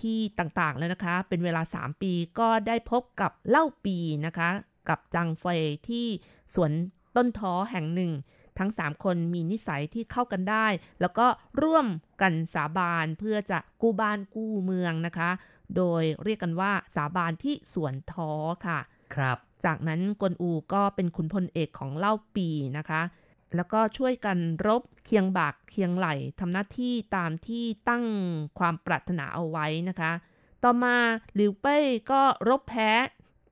[0.00, 3.96] ที่ต่างๆแล้วนะคะ เป็นเวลา 3 ปีก็ได้พบกับเล่าปี
[4.26, 4.48] นะคะ
[4.88, 6.06] กับจังเฟยที่
[6.54, 6.70] สวน
[7.16, 8.12] ต้นท้อแห่งหนึ่ง
[8.58, 10.66] ทั้ง 3 คนมีนิสัยที่เข้ากันได้
[11.00, 11.26] แล้วก็
[11.62, 11.86] ร่วม
[12.22, 15.30] กันสาบานเพื่อจะกู้บ้านกู้เมืองนะคะ
[15.76, 18.32] โดยเรียกกันว่าสาบานที่สวนท้อ
[18.66, 18.78] ค่ะ
[19.14, 22.48] ครับ จากนั้นกวนอูก็เป็นขุนพลเอกของเล่าปี
[22.78, 23.02] นะคะ
[23.56, 26.08] แล้วก็ช่วยกันรบเคียงบากเคียงไหล
[26.40, 28.04] ทำหน้าที่ตามที่ตั้ง
[28.58, 30.12] ความปรารถนาเอาไว้นะคะ
[30.62, 30.96] ต่อมา
[31.34, 32.90] หลิวเป้ยก็รบแพ้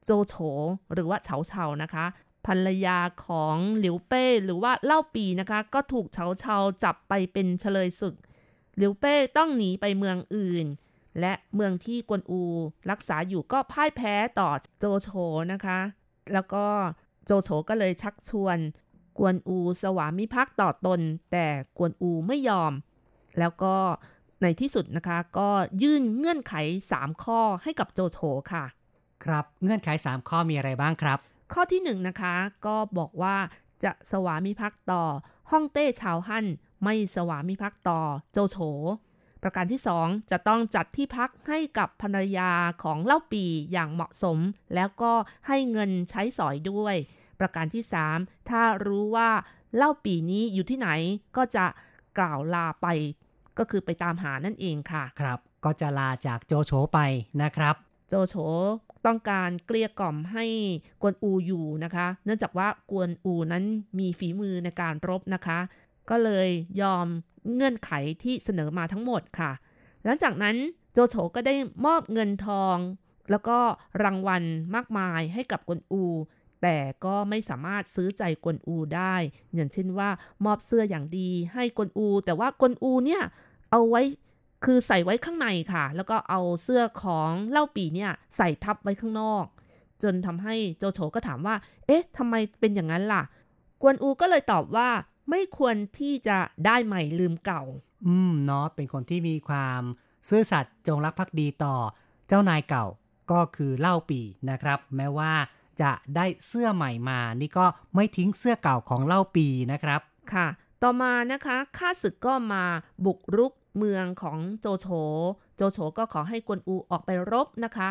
[0.04, 0.34] โจโฉ
[0.92, 2.04] หรือว่าเฉาเฉานะคะ
[2.46, 8.14] ภรรยาของหลิวเป้ยหรือว่าเล่าปีนะคะ ก็ถูกเฉาเฉาจับไปเป็นเฉลยศึก
[8.76, 10.66] หลิวเป้ยต้องหนีไปเมืองอื่น
[11.20, 12.42] และเมืองที่กวนอู
[12.90, 15.08] รักษาอยู่ก็พ่ายแพ้ต่อโจโฉ
[15.52, 15.78] นะคะ
[16.32, 16.64] แล้วก็
[17.24, 18.58] โจโฉก็เลยชักชวน
[19.18, 21.00] กวนอูสวามิภักดิ์ต่อตน
[21.32, 21.46] แต่
[21.78, 22.72] กวนอูไม่ยอม
[23.38, 23.76] แล้วก็
[24.42, 25.48] ในที่สุดนะคะก็
[25.82, 26.54] ยื่นเงื่อนไข
[26.92, 28.18] 3 ข้อให้กับโจโฉ
[28.52, 28.64] ค่ะ
[29.24, 31.18] ครับเงื่อนไข 3 ข้อมีอะไรบ้างครับ
[31.52, 32.34] ข้อที่1นงนะคะ
[32.66, 33.36] ก็บอกว่า
[33.84, 35.04] จะสวามิภักดิ์ต่อ
[35.50, 36.46] ฮ่องเต้ชาวฮั่น
[36.84, 38.00] ไม่สวามิภักดิ์ต่อ
[38.32, 38.56] โจโฉ
[39.42, 42.50] ประการที่ 2 จะต้องจัดที่พักให้กับภรรยา
[42.82, 44.38] ของเล่าปีอย่างเหมาะสม
[44.74, 45.12] แล้วก็
[45.46, 46.94] ให้เงินใช้สอยด้วย
[47.40, 47.84] ประการที่
[48.16, 49.30] 3 ถ้ารู้ว่า
[49.76, 50.88] เล่าปีนี้อยู่ที่ไหน
[51.36, 51.66] ก็จะ
[52.18, 52.86] กล่าวลาไป
[53.58, 56.98] ก็คือไปตามหานั่นเองค่ะ ครับ ก็จะลาจากโจโฉไป
[57.42, 57.74] นะครับ
[58.08, 58.34] โจโฉ
[59.06, 60.44] ต้องการเกลี้ยกล่อมให้
[61.02, 63.64] กวนอูอยู่นะคะ เนื่องจากว่ากวนอูนั้น
[63.98, 65.58] มีฝีมือในการรบนะคะ
[66.10, 66.48] ก็เลย
[66.82, 67.06] ยอม
[67.54, 67.90] เงื่อนไข
[68.22, 69.52] ที่เสนอมาทั้งหมดค่ะ
[70.04, 70.56] หลังจากนั้น
[70.92, 71.54] โจโฉก็ได้
[71.86, 72.76] มอบเงินทอง
[73.30, 73.58] แล้วก็
[74.02, 74.42] รางวัล
[74.74, 76.04] มากมายให้กับกวนอู
[76.62, 79.14] แต่ก็ไม่สามารถซื้อใจกวนอูได้
[79.54, 80.08] อย่างเช่นว่า
[80.44, 83.22] มอบเสื้ออย่างดีให้กวนอู แต่ว่ากวนอูเนี่ย
[83.70, 84.02] เอาไว้
[84.64, 89.44] คือใส่ไว้ข้างในค่ะ แล้วก็เอาเสื้อของเล่าปีเนี่ยใส่ทับไว้ข้างนอก
[90.02, 91.56] จนทำให้โจโฉก็ถามว่า
[91.86, 93.22] เอ๊ะทำไมเป็นอย่างนั้นล่ะ
[93.82, 94.88] กวนอูก็เลยตอบว่า
[95.30, 97.62] ไม่ควรที่จะได้ใหม่ลืมเก่า
[98.06, 99.82] อืมเนาะเป็นคนที่มีความ
[100.28, 101.76] ซื่อสัตย์จงรักภักดีต่อ
[102.28, 102.86] เจ้านายเก่า
[103.30, 105.32] ก็คือเล่าปีนะครับ แม้ว่า
[105.82, 110.00] จะได้เสื้อใหม่มา นี่ก็ไม่ทิ้งเสื้อเก่าของเล่าปีนะครับ
[110.32, 110.46] ค่ะ
[110.82, 112.64] ต่อมานะคะ ข้าศึกก็มา
[113.04, 114.86] บุกรุก เมืองของโจโฉ
[115.56, 117.90] โจโฉก็ขอให้กวนอูออกไปรบนะคะ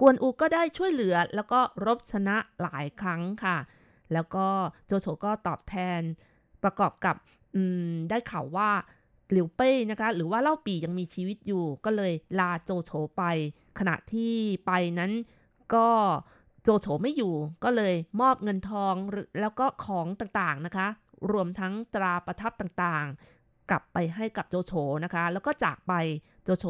[0.00, 3.56] กวนอูก็ได้ช่วยเหลือแล้วก็รบชนะหลายครั้งค่ะ
[4.12, 4.46] แล้วก็
[4.86, 6.00] โจโฉก็ตอบแทน
[6.62, 7.16] ประกอบกับ
[8.10, 8.70] ได้ข่าวว่า
[9.32, 13.22] หลิวเป้นะคะ หรือว่าเล่าปียังมีชีวิตอยู่ ก็เลยลาโจโฉไป
[13.78, 14.34] ขณะที่
[14.66, 15.12] ไปนั้น
[15.74, 15.88] ก็
[16.62, 17.34] โจโฉไม่อยู่
[17.64, 18.94] ก็เลยมอบเงินทอง
[19.40, 20.88] แล้วก็ของต่างๆนะคะ
[21.32, 23.37] รวมทั้งตราประทับต่างๆ
[23.70, 24.72] กลับไปให้กับโจโฉ
[25.04, 25.94] นะคะ แล้วก็จากไป
[26.44, 26.66] โจโฉ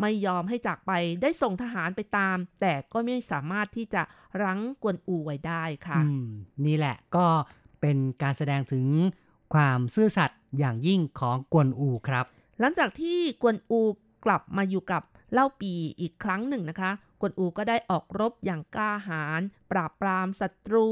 [0.00, 4.02] ไม่ยอมให้จากไปได้ส่งทหารไปตาม แต่ก็ไม่สามารถที่จะ
[4.42, 5.98] รั้งกวนอูไว้ได้ค่ะ
[6.66, 7.26] นี่แหละก็
[7.80, 8.86] เป็นการแสดงถึง
[9.54, 12.24] ความซื่อสัตย์อย่างยิ่งของกวนอูครับ
[12.60, 13.80] หลังจากที่กวนอู
[14.24, 16.90] กลับมาอยู่กับเล่าปีอีกครั้งหนึ่งนะคะ
[17.22, 19.40] กวนอูก็ได้ออกรบอย่างกล้าหาญ
[19.72, 20.88] ปราบปรามศัตรู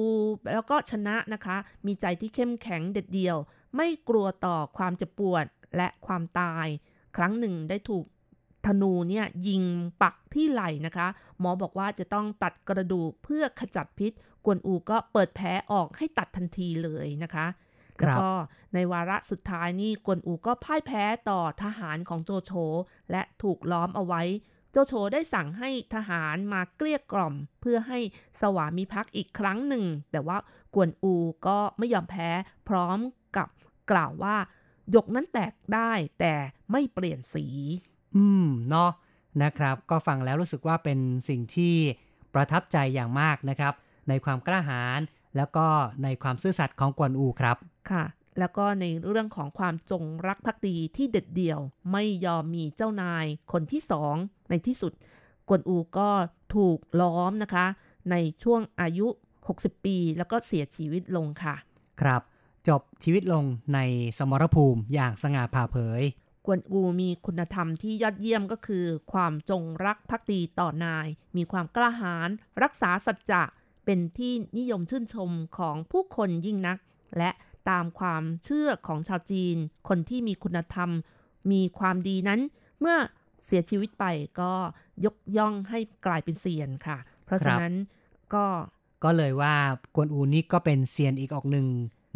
[0.55, 1.57] แล้วก็ชนะนะคะ
[1.87, 3.37] มีใจที่เข้มแข็งเด็ดเดี่ยว
[3.77, 5.45] ไม่กลัวต่อความเจ็บปวด
[5.77, 6.67] และความตาย
[7.17, 8.05] ครั้งหนึ่งได้ถูก
[8.67, 9.63] ธนูเนี่ยยิง
[10.03, 11.07] ปักที่ไหล่นะคะ
[11.41, 14.13] หมอบอกว่าจะต้องตัดกระดูกเพื่อขจัดพิษ
[14.45, 17.47] กวนอูก็เปิดแผลออกให้ตัดทันทีเลยนะคะ
[17.99, 18.31] แล้วก็
[18.75, 22.53] ในวาระสุดท้ายนี่กวนอูก็พ่ายแพ้ต่อทหารของโจโฉ
[23.11, 24.23] และถูกล้อมเอาไว้
[24.73, 27.99] โจโฉได้สั่งให้ทหารมาเกลี้ยกล่อม เพื่อให้
[28.41, 30.39] สวามิภักดิ์อีกครั้งหนึ่ง แต่ว่า
[30.75, 31.15] กวนอู
[31.47, 32.31] ก็ไม่ยอมแพ้
[32.69, 32.99] พร้อม
[33.37, 33.49] กับ
[33.91, 34.37] กล่าวว่า
[34.95, 36.35] ยกนั้นแตกได้แต่
[36.73, 37.47] ไม่เปลี่ยนสี
[38.17, 38.91] อืมเนาะ
[39.43, 40.99] นะครับ ก็ฟังแล้วรู้สึกว่าเป็น
[41.29, 41.75] สิ่งที่
[42.35, 43.75] ประทับใจอย่างมากนะครับ
[44.09, 45.01] ในความกล้าหาญ
[45.37, 45.67] แล้วก็
[46.03, 47.57] ในความซื่อสัตย์ของกวนอูครับ
[47.91, 48.05] ค่ะ
[48.39, 51.61] แล้วก็ในเรื่องของความจงรักภักดีที่เด็ดเดี่ยว
[51.93, 54.15] ไม่ยอมมีเจ้านายคนที่สอง
[54.51, 54.93] ในที่สุด
[55.49, 56.11] กวนอูก็
[56.55, 57.67] ถูกล้อมนะคะ
[58.11, 59.07] ในช่วงอายุ
[59.47, 61.55] 60 ปี แล้วก็เสียชีวิตลงค่ะ
[62.01, 62.23] ครับ
[62.69, 63.45] จบชีวิตลง
[63.75, 63.79] ใน
[64.19, 66.03] สมรภูมิอย่างสง่าผ่าเผย
[66.47, 72.29] กวนอูมีคุณธรรมที่ยอดเยี่ยมก็คือ ความจงรักภักดีต่อนาย มีความกล้าหาญ
[72.63, 73.43] รักษาสัจจะ
[73.85, 76.79] เป็นที่นิยมชื่นชมของผู้คนยิ่งนัก
[77.19, 77.31] และ
[77.71, 79.57] ตามความเชื่อของชาวจีน
[79.89, 80.91] คนที่มีคุณธรรม
[81.53, 82.41] มีความดีนั้น
[82.81, 82.97] เมื่อ
[83.45, 84.05] เสียชีวิตไป
[84.41, 84.53] ก็
[85.05, 87.75] ยกย่องให้กลายเป็นเซียนค่ะ เพราะฉะนั้น
[88.35, 88.47] ก็
[89.05, 89.55] ก็เลยว่า
[89.95, 91.67] กวนอูนี่ก็เป็นเซียนอีกออกหนึ่ง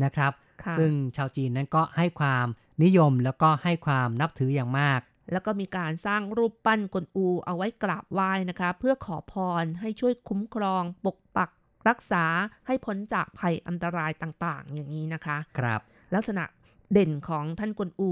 [0.04, 0.32] นะครับ
[0.78, 2.46] ซึ่งชาวจีนนั้นก็ให้ความ
[2.84, 5.00] นิยมแล้วก็ให้ความนับถืออย่างมาก
[5.32, 11.50] แล้วก็มีการสร้างรูปปั้นกวนอูเอาไว้กราบไหว้นะคะ เพื่อขอพรให้ช่วยคุ้มครอง ปกปัก
[11.88, 12.24] รักษา
[12.66, 15.80] ให้พ้นจากภัยอันตรายต่างๆ อย่างนี้นะคะ ครับ
[16.14, 16.44] ลักษณะ
[16.92, 18.10] เด่นของท่านกวนอู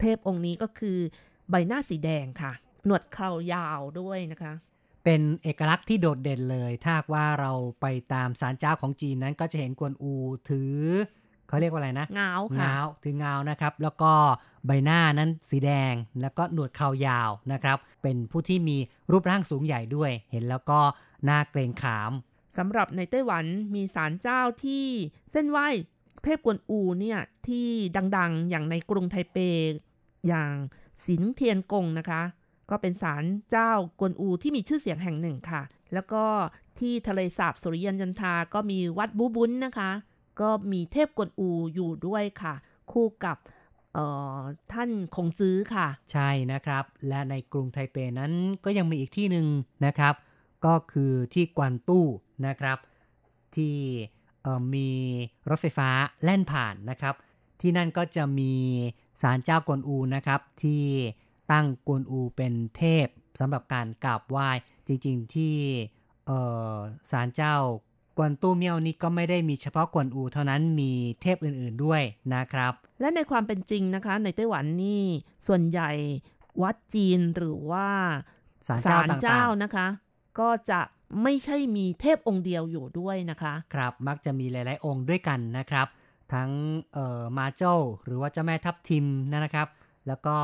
[0.00, 0.98] เทพองค์นี้ก็คือ
[1.50, 2.52] ใบหน้าสีแดงค่ะ
[2.86, 4.52] หนวดเครายาวด้วยนะคะ
[5.04, 10.12] เป็นเอกลักษณ์ที่โดดเด่นเลย ถ้าว่าเราไปตามศาลเจ้าของจีนนั้นก็จะเห็นกวนอู
[10.48, 10.78] ถือ
[11.48, 14.12] เขาเรียกว่าอะไรนะเงาค่ะเงาถือเงานะครับ แล้วก็
[14.66, 18.76] ใบหน้านั้นสีแดง แล้วก็หนวดเครายาวนะครับ เป็นผู้ที่มี
[19.10, 20.80] รูปร่างสูงใหญ่ด้วย เห็นแล้วก็
[21.28, 22.12] น่าเกรงขาม
[22.56, 23.44] สำหรับในไต้หวัน
[23.74, 24.86] มีศาลเจ้าที่
[25.32, 25.68] เส้นไหว้
[26.24, 27.68] เทพกวนอูเนี่ยที่
[28.16, 29.36] ดังๆ อย่างในกรุงไทเป
[30.28, 30.52] อย่าง
[31.06, 32.22] สินเทียนกงนะคะ
[32.70, 35.62] ก็เป็นศาลเจ้ากวนอูที่มีชื่อเสียงแห่งหนึ่งค่ะ
[35.94, 36.24] แล้วก็
[36.78, 39.90] ที่ทะเลสาบสุริยันยันทาก็มีวัดบูบุนนะคะ
[40.40, 42.54] ก็มีเทพกวนอูอยู่ด้วยค่ะ
[42.92, 43.36] คู่กับ
[44.72, 48.32] ท่านคงจื้อค่ะ ใช่นะครับ และในกรุงไทเปนั้น
[48.64, 49.46] ก็ยังมีอีกที่หนึ่ง
[49.86, 50.14] นะครับ
[50.64, 52.06] ก็คือที่กวนตู้
[52.46, 52.78] นะครับ
[53.56, 53.74] ที่
[54.74, 54.88] มี
[55.48, 55.88] รถไฟฟ้า
[56.24, 57.14] แล่นผ่านนะครับ
[57.60, 58.52] ที่นั่นก็จะมี
[59.22, 60.82] ศาลเจ้ากวนอูนะครับ ที่
[61.52, 63.06] ตั้งกวนอูเป็นเทพ
[63.40, 64.48] สำหรับการกราบไหว้
[64.86, 65.54] จริงๆที่
[67.10, 67.54] ศาลเจ้า
[68.16, 70.92] กวนตู้เมียวนี่ก็ไม่ได้มีเฉพาะกวนอูเท่านั้นมี
[71.22, 72.02] เทพอื่นๆด้วย
[72.34, 75.02] นะครับ และในความเป็นจริงนะคะ ในไต้หวันนี่
[75.46, 75.90] ส่วนใหญ่
[76.62, 77.88] วัดจีนหรือว่า
[78.66, 79.86] ศาลเจ้าเจ้านะคะ
[80.40, 80.80] ก็จะ
[81.22, 85.86] ไม่ใช่มีเทพองค์เดียวอยู่ด้วยนะคะ ครับมักจะมีหลาย ๆ องค์ด้วยกันนะครับ
[86.34, 86.50] ทั้ง
[87.38, 89.68] มาเจ้าหรือว่าเจ้าแม่ทับทิมนะครับ
[90.06, 90.36] แล้วก็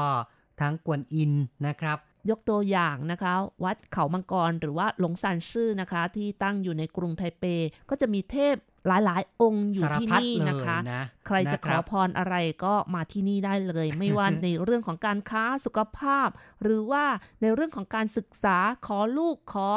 [0.61, 1.33] ทั้งกวนอิน
[1.67, 1.99] นะครับ
[2.31, 7.45] ยกตัวอย่างนะคะ วัดเขามังกรหรือว่าหลงซานซื่อนะคะ ที่ตั้งอยู่ในกรุงไทเป
[7.91, 8.57] ก็จะมีเทพ
[8.87, 16.29] หลายๆ องค์อยู่ที่นี่นะคะนะใครจะขอพรอะไรก็มาที่นี่ได้เลย ไม่ว่าในเรื่องของการค้าสุขภาพ
[16.63, 17.05] หรือว่า
[17.43, 18.57] ในเรื่องของการศึกษา
[18.87, 19.71] ขอลูกขอ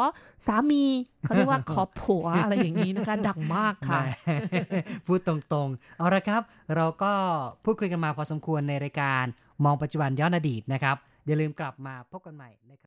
[0.48, 0.86] สามี
[1.22, 4.02] เขาเรียกว่าขอผัวอะไรอย่างนี้นะคะ ดังมากค่ะ
[5.06, 6.42] พูดตรงๆ เอาละครับ
[6.76, 7.12] เราก็
[7.64, 9.26] พูดคุยกันมาพอสมควรในรายการ
[9.64, 12.87] มองปัจจุบันย้อนอดีตนะครับ อย่าลืมกลับมาพบกันใหม่นะครั